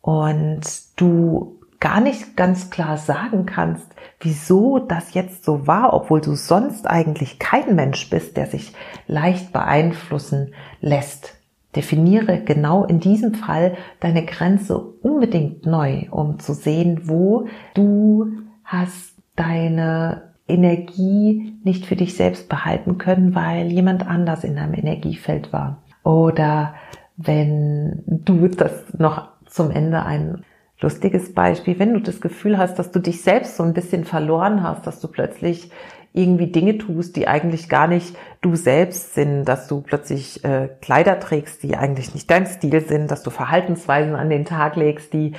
und 0.00 0.62
du 0.96 1.61
gar 1.82 2.00
nicht 2.00 2.36
ganz 2.36 2.70
klar 2.70 2.96
sagen 2.96 3.44
kannst, 3.44 3.92
wieso 4.20 4.78
das 4.78 5.14
jetzt 5.14 5.44
so 5.44 5.66
war, 5.66 5.92
obwohl 5.92 6.20
du 6.20 6.36
sonst 6.36 6.86
eigentlich 6.86 7.40
kein 7.40 7.74
Mensch 7.74 8.08
bist, 8.08 8.36
der 8.36 8.46
sich 8.46 8.72
leicht 9.08 9.52
beeinflussen 9.52 10.54
lässt. 10.80 11.34
Definiere 11.74 12.40
genau 12.40 12.84
in 12.84 13.00
diesem 13.00 13.34
Fall 13.34 13.76
deine 13.98 14.24
Grenze 14.24 14.78
unbedingt 14.78 15.66
neu, 15.66 16.06
um 16.12 16.38
zu 16.38 16.54
sehen, 16.54 17.08
wo 17.08 17.48
du 17.74 18.30
hast 18.64 19.16
deine 19.34 20.34
Energie 20.46 21.58
nicht 21.64 21.86
für 21.86 21.96
dich 21.96 22.14
selbst 22.14 22.48
behalten 22.48 22.96
können, 22.96 23.34
weil 23.34 23.72
jemand 23.72 24.06
anders 24.06 24.44
in 24.44 24.54
deinem 24.54 24.74
Energiefeld 24.74 25.52
war. 25.52 25.82
Oder 26.04 26.74
wenn 27.16 28.04
du 28.06 28.46
das 28.46 28.84
noch 28.96 29.30
zum 29.46 29.72
Ende 29.72 30.04
ein 30.04 30.44
lustiges 30.82 31.32
Beispiel, 31.32 31.78
wenn 31.78 31.94
du 31.94 32.00
das 32.00 32.20
Gefühl 32.20 32.58
hast, 32.58 32.78
dass 32.78 32.90
du 32.90 32.98
dich 32.98 33.22
selbst 33.22 33.56
so 33.56 33.62
ein 33.62 33.72
bisschen 33.72 34.04
verloren 34.04 34.62
hast, 34.62 34.86
dass 34.86 35.00
du 35.00 35.08
plötzlich 35.08 35.70
irgendwie 36.14 36.48
Dinge 36.48 36.76
tust, 36.76 37.16
die 37.16 37.26
eigentlich 37.26 37.68
gar 37.68 37.86
nicht 37.86 38.14
du 38.42 38.54
selbst 38.54 39.14
sind, 39.14 39.46
dass 39.46 39.66
du 39.66 39.80
plötzlich 39.80 40.44
äh, 40.44 40.68
Kleider 40.82 41.18
trägst, 41.20 41.62
die 41.62 41.76
eigentlich 41.76 42.12
nicht 42.12 42.30
dein 42.30 42.46
Stil 42.46 42.80
sind, 42.82 43.10
dass 43.10 43.22
du 43.22 43.30
Verhaltensweisen 43.30 44.14
an 44.14 44.28
den 44.28 44.44
Tag 44.44 44.76
legst, 44.76 45.14
die, 45.14 45.32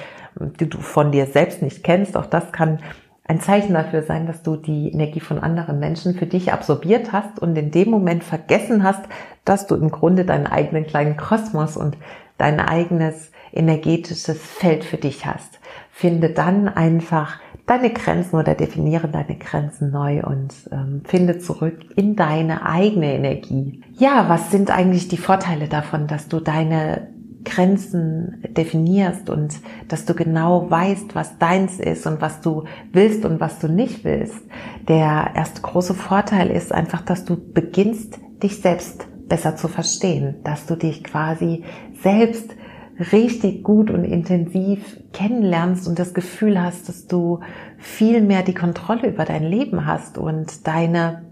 die 0.59 0.69
du 0.69 0.79
von 0.79 1.11
dir 1.11 1.27
selbst 1.27 1.61
nicht 1.61 1.83
kennst. 1.83 2.17
Auch 2.17 2.25
das 2.25 2.51
kann 2.51 2.79
ein 3.25 3.39
Zeichen 3.39 3.73
dafür 3.73 4.01
sein, 4.01 4.25
dass 4.25 4.41
du 4.41 4.55
die 4.55 4.91
Energie 4.91 5.19
von 5.19 5.39
anderen 5.39 5.79
Menschen 5.79 6.15
für 6.15 6.25
dich 6.25 6.51
absorbiert 6.51 7.11
hast 7.11 7.39
und 7.39 7.55
in 7.55 7.69
dem 7.69 7.89
Moment 7.89 8.23
vergessen 8.23 8.83
hast, 8.83 9.03
dass 9.45 9.67
du 9.67 9.75
im 9.75 9.91
Grunde 9.91 10.25
deinen 10.25 10.47
eigenen 10.47 10.87
kleinen 10.87 11.17
Kosmos 11.17 11.77
und 11.77 11.97
dein 12.37 12.59
eigenes 12.59 13.31
energetisches 13.53 14.37
Feld 14.37 14.83
für 14.83 14.97
dich 14.97 15.25
hast. 15.25 15.59
Finde 15.91 16.29
dann 16.29 16.67
einfach 16.67 17.39
deine 17.65 17.91
Grenzen 17.91 18.35
oder 18.35 18.55
definiere 18.55 19.07
deine 19.07 19.37
Grenzen 19.37 19.91
neu 19.91 20.21
und 20.23 20.53
ähm, 20.71 21.01
finde 21.05 21.39
zurück 21.39 21.79
in 21.95 22.15
deine 22.15 22.65
eigene 22.65 23.13
Energie. 23.13 23.81
Ja, 23.93 24.27
was 24.27 24.51
sind 24.51 24.69
eigentlich 24.69 25.07
die 25.07 25.17
Vorteile 25.17 25.67
davon, 25.69 26.07
dass 26.07 26.27
du 26.27 26.39
deine 26.39 27.07
Grenzen 27.45 28.43
definierst 28.49 29.29
und 29.29 29.55
dass 29.87 30.05
du 30.05 30.13
genau 30.13 30.69
weißt, 30.69 31.15
was 31.15 31.37
deins 31.39 31.79
ist 31.79 32.05
und 32.05 32.21
was 32.21 32.41
du 32.41 32.63
willst 32.91 33.25
und 33.25 33.39
was 33.39 33.59
du 33.59 33.67
nicht 33.67 34.03
willst. 34.03 34.41
Der 34.87 35.31
erste 35.35 35.61
große 35.61 35.93
Vorteil 35.93 36.49
ist 36.49 36.71
einfach, 36.71 37.01
dass 37.01 37.25
du 37.25 37.37
beginnst, 37.37 38.19
dich 38.41 38.61
selbst 38.61 39.07
besser 39.27 39.55
zu 39.55 39.67
verstehen, 39.67 40.35
dass 40.43 40.65
du 40.65 40.75
dich 40.75 41.03
quasi 41.03 41.63
selbst 42.01 42.55
richtig 42.99 43.63
gut 43.63 43.89
und 43.89 44.03
intensiv 44.03 44.97
kennenlernst 45.13 45.87
und 45.87 45.97
das 45.99 46.13
Gefühl 46.13 46.61
hast, 46.61 46.89
dass 46.89 47.07
du 47.07 47.39
viel 47.77 48.21
mehr 48.21 48.43
die 48.43 48.53
Kontrolle 48.53 49.07
über 49.07 49.25
dein 49.25 49.43
Leben 49.43 49.85
hast 49.85 50.17
und 50.17 50.67
deine 50.67 51.25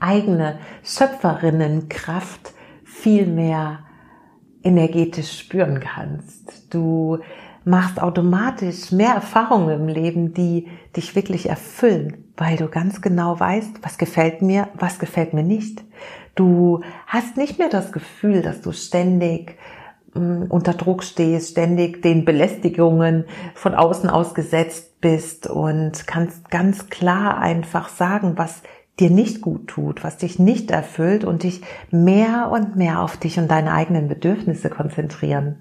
eigene 0.00 0.58
Schöpferinnenkraft 0.84 2.52
viel 2.84 3.26
mehr 3.26 3.80
energetisch 4.62 5.38
spüren 5.38 5.80
kannst. 5.80 6.72
Du 6.72 7.18
machst 7.64 8.00
automatisch 8.00 8.92
mehr 8.92 9.14
Erfahrungen 9.14 9.80
im 9.80 9.88
Leben, 9.88 10.32
die 10.32 10.68
dich 10.96 11.14
wirklich 11.14 11.48
erfüllen, 11.48 12.24
weil 12.36 12.56
du 12.56 12.68
ganz 12.68 13.00
genau 13.00 13.38
weißt, 13.38 13.82
was 13.82 13.98
gefällt 13.98 14.42
mir, 14.42 14.68
was 14.74 14.98
gefällt 14.98 15.34
mir 15.34 15.42
nicht. 15.42 15.84
Du 16.34 16.82
hast 17.06 17.36
nicht 17.36 17.58
mehr 17.58 17.68
das 17.68 17.92
Gefühl, 17.92 18.42
dass 18.42 18.62
du 18.62 18.72
ständig 18.72 19.58
unter 20.14 20.72
Druck 20.72 21.04
stehst, 21.04 21.52
ständig 21.52 22.02
den 22.02 22.24
Belästigungen 22.24 23.24
von 23.54 23.74
außen 23.74 24.08
ausgesetzt 24.08 25.00
bist 25.00 25.46
und 25.46 26.06
kannst 26.06 26.50
ganz 26.50 26.88
klar 26.88 27.38
einfach 27.38 27.88
sagen, 27.88 28.32
was 28.36 28.62
dir 28.98 29.10
nicht 29.10 29.42
gut 29.42 29.68
tut, 29.68 30.02
was 30.02 30.16
dich 30.16 30.38
nicht 30.38 30.70
erfüllt 30.70 31.24
und 31.24 31.42
dich 31.42 31.62
mehr 31.90 32.50
und 32.50 32.76
mehr 32.76 33.00
auf 33.02 33.16
dich 33.16 33.38
und 33.38 33.50
deine 33.50 33.72
eigenen 33.72 34.08
Bedürfnisse 34.08 34.70
konzentrieren. 34.70 35.56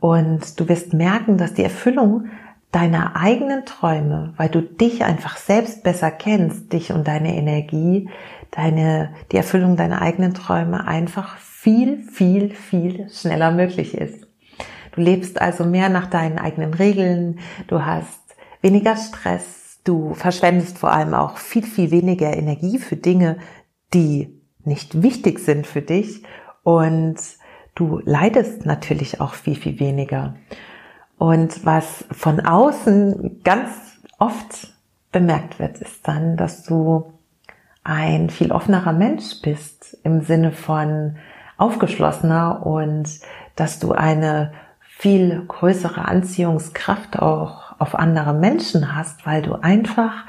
Und 0.00 0.58
du 0.58 0.68
wirst 0.68 0.92
merken, 0.94 1.36
dass 1.36 1.54
die 1.54 1.62
Erfüllung 1.62 2.26
deiner 2.72 3.16
eigenen 3.16 3.66
Träume, 3.66 4.32
weil 4.36 4.48
du 4.48 4.62
dich 4.62 5.04
einfach 5.04 5.36
selbst 5.36 5.84
besser 5.84 6.10
kennst, 6.10 6.72
dich 6.72 6.92
und 6.92 7.06
deine 7.06 7.36
Energie, 7.36 8.08
deine, 8.50 9.10
die 9.30 9.36
Erfüllung 9.36 9.76
deiner 9.76 10.02
eigenen 10.02 10.34
Träume 10.34 10.88
einfach 10.88 11.36
viel, 11.62 12.02
viel, 12.02 12.50
viel 12.50 13.08
schneller 13.10 13.52
möglich 13.52 13.94
ist. 13.94 14.26
Du 14.90 15.00
lebst 15.00 15.40
also 15.40 15.64
mehr 15.64 15.90
nach 15.90 16.08
deinen 16.08 16.40
eigenen 16.40 16.74
Regeln, 16.74 17.38
du 17.68 17.86
hast 17.86 18.20
weniger 18.62 18.96
Stress, 18.96 19.78
du 19.84 20.12
verschwendest 20.14 20.76
vor 20.78 20.92
allem 20.92 21.14
auch 21.14 21.36
viel, 21.36 21.62
viel 21.62 21.92
weniger 21.92 22.36
Energie 22.36 22.80
für 22.80 22.96
Dinge, 22.96 23.36
die 23.94 24.40
nicht 24.64 25.04
wichtig 25.04 25.38
sind 25.38 25.68
für 25.68 25.82
dich 25.82 26.24
und 26.64 27.18
du 27.76 28.00
leidest 28.04 28.66
natürlich 28.66 29.20
auch 29.20 29.34
viel, 29.34 29.54
viel 29.54 29.78
weniger. 29.78 30.34
Und 31.16 31.64
was 31.64 32.04
von 32.10 32.40
außen 32.40 33.40
ganz 33.44 33.70
oft 34.18 34.74
bemerkt 35.12 35.60
wird, 35.60 35.78
ist 35.78 36.08
dann, 36.08 36.36
dass 36.36 36.64
du 36.64 37.12
ein 37.84 38.30
viel 38.30 38.50
offenerer 38.50 38.92
Mensch 38.92 39.40
bist 39.42 39.96
im 40.02 40.22
Sinne 40.22 40.50
von 40.50 41.18
aufgeschlossener 41.62 42.66
und 42.66 43.08
dass 43.56 43.78
du 43.78 43.92
eine 43.92 44.52
viel 44.80 45.44
größere 45.46 46.04
Anziehungskraft 46.04 47.18
auch 47.18 47.78
auf 47.78 47.94
andere 47.94 48.34
Menschen 48.34 48.96
hast, 48.96 49.26
weil 49.26 49.42
du 49.42 49.54
einfach 49.54 50.24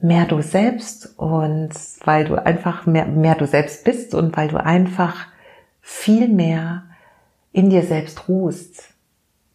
mehr 0.00 0.26
du 0.26 0.40
selbst 0.42 1.18
und 1.18 1.70
weil 2.04 2.24
du 2.24 2.34
einfach 2.44 2.86
mehr, 2.86 3.06
mehr 3.06 3.34
du 3.34 3.46
selbst 3.46 3.84
bist 3.84 4.14
und 4.14 4.36
weil 4.36 4.48
du 4.48 4.62
einfach 4.62 5.26
viel 5.80 6.28
mehr 6.28 6.84
in 7.52 7.70
dir 7.70 7.82
selbst 7.82 8.28
ruhst, 8.28 8.94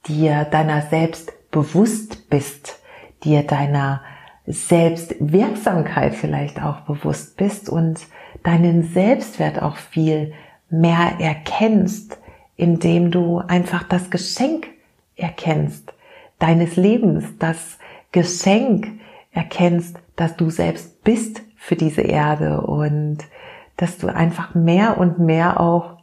dir 0.07 0.43
deiner 0.45 0.81
selbst 0.81 1.31
bewusst 1.51 2.29
bist, 2.29 2.79
dir 3.23 3.43
deiner 3.43 4.01
Selbstwirksamkeit 4.45 6.13
vielleicht 6.13 6.61
auch 6.61 6.81
bewusst 6.81 7.37
bist 7.37 7.69
und 7.69 8.01
deinen 8.43 8.83
Selbstwert 8.83 9.61
auch 9.61 9.77
viel 9.77 10.33
mehr 10.73 11.19
erkennst, 11.19 12.17
indem 12.55 13.11
du 13.11 13.37
einfach 13.37 13.83
das 13.83 14.09
Geschenk 14.09 14.67
erkennst 15.15 15.93
deines 16.39 16.75
Lebens, 16.75 17.25
das 17.39 17.77
Geschenk 18.11 18.87
erkennst, 19.31 19.97
dass 20.15 20.35
du 20.35 20.49
selbst 20.49 21.03
bist 21.03 21.41
für 21.55 21.75
diese 21.75 22.01
Erde 22.01 22.61
und 22.61 23.19
dass 23.77 23.97
du 23.97 24.07
einfach 24.07 24.53
mehr 24.53 24.97
und 24.97 25.19
mehr 25.19 25.59
auch 25.59 25.97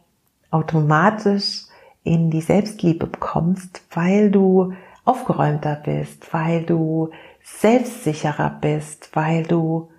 automatisch 0.49 1.63
in 2.03 2.31
die 2.31 2.41
Selbstliebe 2.41 3.07
bekommst, 3.07 3.83
weil 3.91 4.31
du 4.31 4.73
aufgeräumter 5.05 5.75
bist, 5.75 6.33
weil 6.33 6.63
du 6.63 7.11
selbstsicherer 7.43 8.57
bist, 8.61 9.09
weil 9.13 9.43
du 9.43 9.89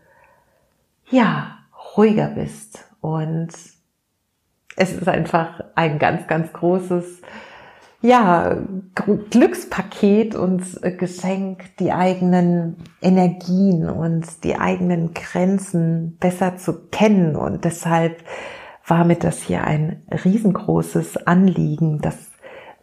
ja 1.10 1.58
ruhiger 1.96 2.28
bist 2.28 2.84
und 3.00 3.50
es 4.76 4.92
ist 4.92 5.08
einfach 5.08 5.60
ein 5.74 5.98
ganz, 5.98 6.26
ganz 6.26 6.52
großes 6.52 7.22
ja, 8.02 8.56
Glückspaket 9.30 10.34
und 10.34 10.62
Geschenk, 10.98 11.76
die 11.78 11.92
eigenen 11.92 12.76
Energien 13.00 13.88
und 13.88 14.42
die 14.42 14.56
eigenen 14.56 15.14
Grenzen 15.14 16.16
besser 16.18 16.56
zu 16.56 16.88
kennen. 16.90 17.36
Und 17.36 17.64
deshalb 17.64 18.24
war 18.86 19.04
mir 19.04 19.16
das 19.16 19.40
hier 19.40 19.62
ein 19.64 20.02
riesengroßes 20.24 21.28
Anliegen, 21.28 22.00
das 22.00 22.16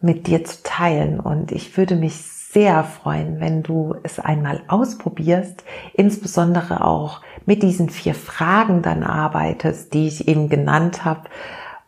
mit 0.00 0.26
dir 0.26 0.42
zu 0.44 0.62
teilen. 0.62 1.20
Und 1.20 1.52
ich 1.52 1.76
würde 1.76 1.96
mich 1.96 2.16
sehr 2.16 2.82
freuen, 2.82 3.40
wenn 3.40 3.62
du 3.62 3.94
es 4.02 4.18
einmal 4.18 4.62
ausprobierst, 4.68 5.64
insbesondere 5.92 6.82
auch 6.82 7.20
mit 7.44 7.62
diesen 7.62 7.90
vier 7.90 8.14
Fragen 8.14 8.80
dann 8.80 9.02
arbeitest, 9.02 9.92
die 9.92 10.08
ich 10.08 10.26
eben 10.26 10.48
genannt 10.48 11.04
habe 11.04 11.28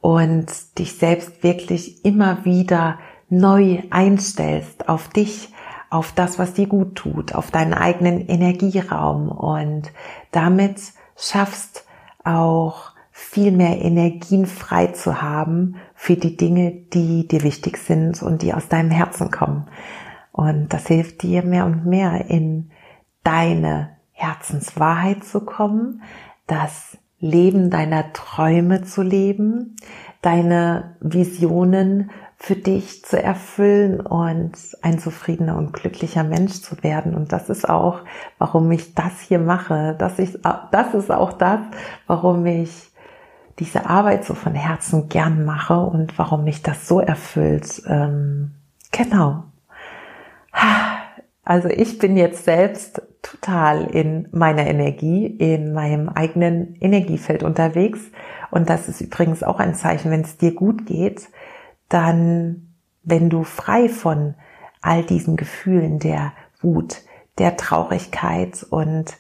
und 0.03 0.79
dich 0.79 0.99
selbst 0.99 1.43
wirklich 1.43 2.05
immer 2.05 2.45
wieder 2.45 2.99
neu 3.31 3.79
einstellst 3.91 4.89
auf 4.89 5.09
dich, 5.09 5.49
auf 5.91 6.13
das, 6.13 6.39
was 6.39 6.53
dir 6.53 6.67
gut 6.67 6.97
tut, 6.97 7.35
auf 7.35 7.51
deinen 7.51 7.73
eigenen 7.73 8.27
Energieraum 8.27 9.31
und 9.31 9.93
damit 10.33 10.81
schaffst 11.17 11.87
auch 12.25 12.91
viel 13.13 13.53
mehr 13.53 13.81
Energien 13.81 14.47
frei 14.47 14.89
zu 14.89 15.23
haben 15.23 15.77
für 15.95 16.17
die 16.17 16.37
Dinge, 16.37 16.73
die 16.73 17.29
dir 17.29 17.45
wichtig 17.45 17.77
sind 17.77 18.23
und 18.23 18.43
die 18.43 18.55
aus 18.55 18.69
deinem 18.69 18.91
Herzen 18.91 19.31
kommen. 19.31 19.69
Und 20.33 20.73
das 20.73 20.89
hilft 20.89 21.23
dir 21.23 21.45
mehr 21.45 21.65
und 21.65 21.87
mehr 21.87 22.29
in 22.29 22.71
deine 23.23 23.97
Herzenswahrheit 24.11 25.23
zu 25.25 25.45
kommen, 25.45 26.03
das 26.47 26.99
Leben 27.23 27.71
deiner 27.71 28.13
Träume 28.13 28.83
zu 28.83 29.01
leben, 29.01 29.77
deine 30.23 30.97
Visionen 31.01 32.11
für 32.37 32.57
dich 32.57 33.05
zu 33.05 33.23
erfüllen 33.23 34.01
und 34.01 34.53
ein 34.83 34.99
zufriedener 34.99 35.57
und 35.57 35.73
glücklicher 35.73 36.25
Mensch 36.25 36.61
zu 36.61 36.83
werden. 36.83 37.15
Und 37.15 37.33
das 37.33 37.49
ist 37.49 37.69
auch, 37.69 38.01
warum 38.39 38.71
ich 38.73 38.97
das 38.97 39.21
hier 39.21 39.39
mache. 39.39 39.95
Das 39.97 40.19
ist, 40.19 40.41
das 40.73 40.95
ist 40.95 41.13
auch 41.13 41.33
das, 41.33 41.61
warum 42.09 42.45
ich 42.45 42.91
diese 43.61 43.87
Arbeit 43.87 44.25
so 44.25 44.35
von 44.35 44.57
Herzen 44.57 45.09
gern 45.09 45.45
mache 45.45 45.79
und 45.79 46.19
warum 46.19 46.43
mich 46.43 46.63
das 46.63 46.89
so 46.89 46.99
erfüllt. 46.99 47.83
Ähm, 47.87 48.51
genau. 48.91 49.45
Also 51.45 51.69
ich 51.69 51.99
bin 51.99 52.17
jetzt 52.17 52.45
selbst 52.45 53.03
total 53.23 53.85
in 53.85 54.29
meiner 54.33 54.67
Energie, 54.67 55.27
in 55.27 55.73
meinem 55.73 56.09
eigenen 56.09 56.75
Energiefeld 56.81 57.43
unterwegs. 57.43 58.01
Und 58.51 58.69
das 58.69 58.89
ist 58.89 59.01
übrigens 59.01 59.43
auch 59.43 59.59
ein 59.59 59.75
Zeichen, 59.75 60.11
wenn 60.11 60.23
es 60.23 60.37
dir 60.37 60.55
gut 60.55 60.87
geht, 60.87 61.29
dann, 61.89 62.75
wenn 63.03 63.31
du 63.31 63.45
frei 63.45 63.89
von 63.89 64.35
all 64.81 65.05
diesen 65.05 65.37
Gefühlen 65.37 65.99
der 66.01 66.33
Wut, 66.61 67.03
der 67.39 67.57
Traurigkeit 67.57 68.67
und 68.69 69.17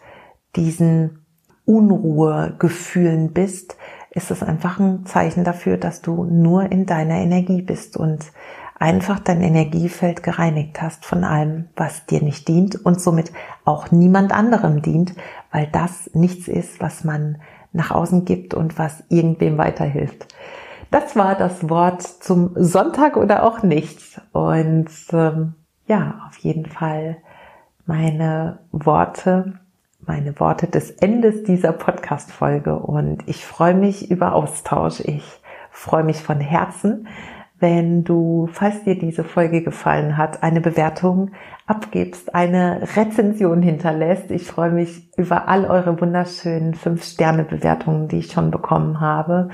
diesen 0.56 1.24
Unruhegefühlen 1.64 3.32
bist, 3.32 3.76
ist 4.10 4.30
es 4.30 4.42
einfach 4.42 4.78
ein 4.78 5.06
Zeichen 5.06 5.44
dafür, 5.44 5.78
dass 5.78 6.02
du 6.02 6.24
nur 6.24 6.70
in 6.70 6.86
deiner 6.86 7.16
Energie 7.16 7.62
bist 7.62 7.96
und 7.96 8.26
einfach 8.78 9.20
dein 9.20 9.42
Energiefeld 9.42 10.22
gereinigt 10.22 10.82
hast 10.82 11.04
von 11.04 11.24
allem, 11.24 11.68
was 11.76 12.06
dir 12.06 12.22
nicht 12.22 12.48
dient 12.48 12.76
und 12.84 13.00
somit 13.00 13.32
auch 13.64 13.90
niemand 13.90 14.32
anderem 14.32 14.82
dient, 14.82 15.14
weil 15.50 15.68
das 15.70 16.10
nichts 16.14 16.48
ist, 16.48 16.80
was 16.80 17.04
man 17.04 17.38
nach 17.72 17.90
außen 17.90 18.24
gibt 18.24 18.54
und 18.54 18.78
was 18.78 19.04
irgendwem 19.08 19.58
weiterhilft. 19.58 20.26
Das 20.90 21.16
war 21.16 21.34
das 21.34 21.70
Wort 21.70 22.02
zum 22.02 22.50
Sonntag 22.54 23.16
oder 23.16 23.44
auch 23.44 23.62
nicht. 23.62 24.20
Und 24.32 24.90
ähm, 25.12 25.54
ja, 25.86 26.20
auf 26.28 26.36
jeden 26.38 26.66
Fall 26.66 27.16
meine 27.86 28.58
Worte, 28.72 29.54
meine 30.00 30.38
Worte 30.38 30.66
des 30.66 30.90
Endes 30.90 31.44
dieser 31.44 31.72
Podcast-Folge. 31.72 32.76
Und 32.76 33.26
ich 33.26 33.46
freue 33.46 33.74
mich 33.74 34.10
über 34.10 34.34
Austausch. 34.34 35.00
Ich 35.00 35.24
freue 35.70 36.04
mich 36.04 36.22
von 36.22 36.40
Herzen, 36.40 37.08
wenn 37.62 38.02
du, 38.02 38.48
falls 38.52 38.82
dir 38.82 38.98
diese 38.98 39.22
Folge 39.22 39.62
gefallen 39.62 40.16
hat, 40.16 40.42
eine 40.42 40.60
Bewertung 40.60 41.30
abgibst, 41.64 42.34
eine 42.34 42.82
Rezension 42.96 43.62
hinterlässt. 43.62 44.32
Ich 44.32 44.48
freue 44.48 44.72
mich 44.72 45.08
über 45.16 45.48
all 45.48 45.64
eure 45.64 45.98
wunderschönen 46.00 46.74
5-Sterne-Bewertungen, 46.74 48.08
die 48.08 48.18
ich 48.18 48.32
schon 48.32 48.50
bekommen 48.50 49.00
habe. 49.00 49.48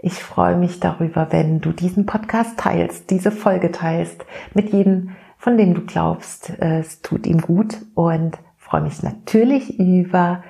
Ich 0.00 0.14
freue 0.14 0.56
mich 0.56 0.80
darüber, 0.80 1.28
wenn 1.30 1.60
du 1.60 1.70
diesen 1.70 2.04
Podcast 2.04 2.58
teilst, 2.58 3.10
diese 3.10 3.30
Folge 3.30 3.70
teilst 3.70 4.26
mit 4.54 4.70
jedem, 4.72 5.10
von 5.38 5.56
dem 5.56 5.74
du 5.74 5.82
glaubst, 5.82 6.52
es 6.58 7.00
tut 7.00 7.26
ihm 7.28 7.40
gut 7.40 7.78
und 7.94 8.38
freue 8.56 8.82
mich 8.82 9.02
natürlich 9.04 9.78
über 9.78 10.42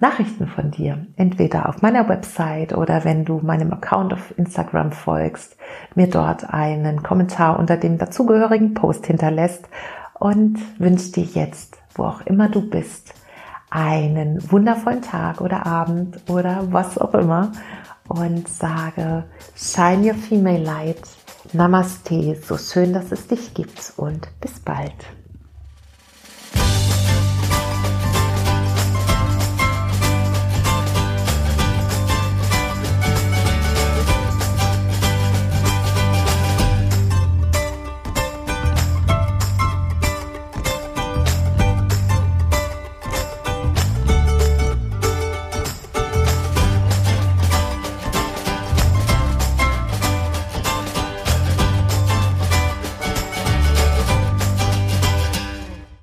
Nachrichten 0.00 0.46
von 0.46 0.70
dir, 0.70 1.06
entweder 1.16 1.68
auf 1.68 1.82
meiner 1.82 2.08
Website 2.08 2.72
oder 2.72 3.04
wenn 3.04 3.24
du 3.24 3.40
meinem 3.42 3.72
Account 3.72 4.12
auf 4.12 4.32
Instagram 4.38 4.92
folgst, 4.92 5.56
mir 5.96 6.08
dort 6.08 6.52
einen 6.52 7.02
Kommentar 7.02 7.58
unter 7.58 7.76
dem 7.76 7.98
dazugehörigen 7.98 8.74
Post 8.74 9.06
hinterlässt 9.06 9.68
und 10.14 10.58
wünsche 10.78 11.12
dir 11.12 11.24
jetzt, 11.24 11.78
wo 11.94 12.04
auch 12.04 12.20
immer 12.26 12.48
du 12.48 12.68
bist, 12.68 13.12
einen 13.70 14.40
wundervollen 14.50 15.02
Tag 15.02 15.40
oder 15.40 15.66
Abend 15.66 16.18
oder 16.30 16.68
was 16.70 16.96
auch 16.96 17.14
immer 17.14 17.52
und 18.06 18.48
sage, 18.48 19.24
shine 19.56 20.06
your 20.06 20.14
female 20.14 20.62
light. 20.62 21.02
Namaste, 21.52 22.36
so 22.36 22.56
schön, 22.56 22.92
dass 22.92 23.10
es 23.10 23.26
dich 23.26 23.54
gibt 23.54 23.94
und 23.96 24.28
bis 24.40 24.60
bald. 24.60 24.94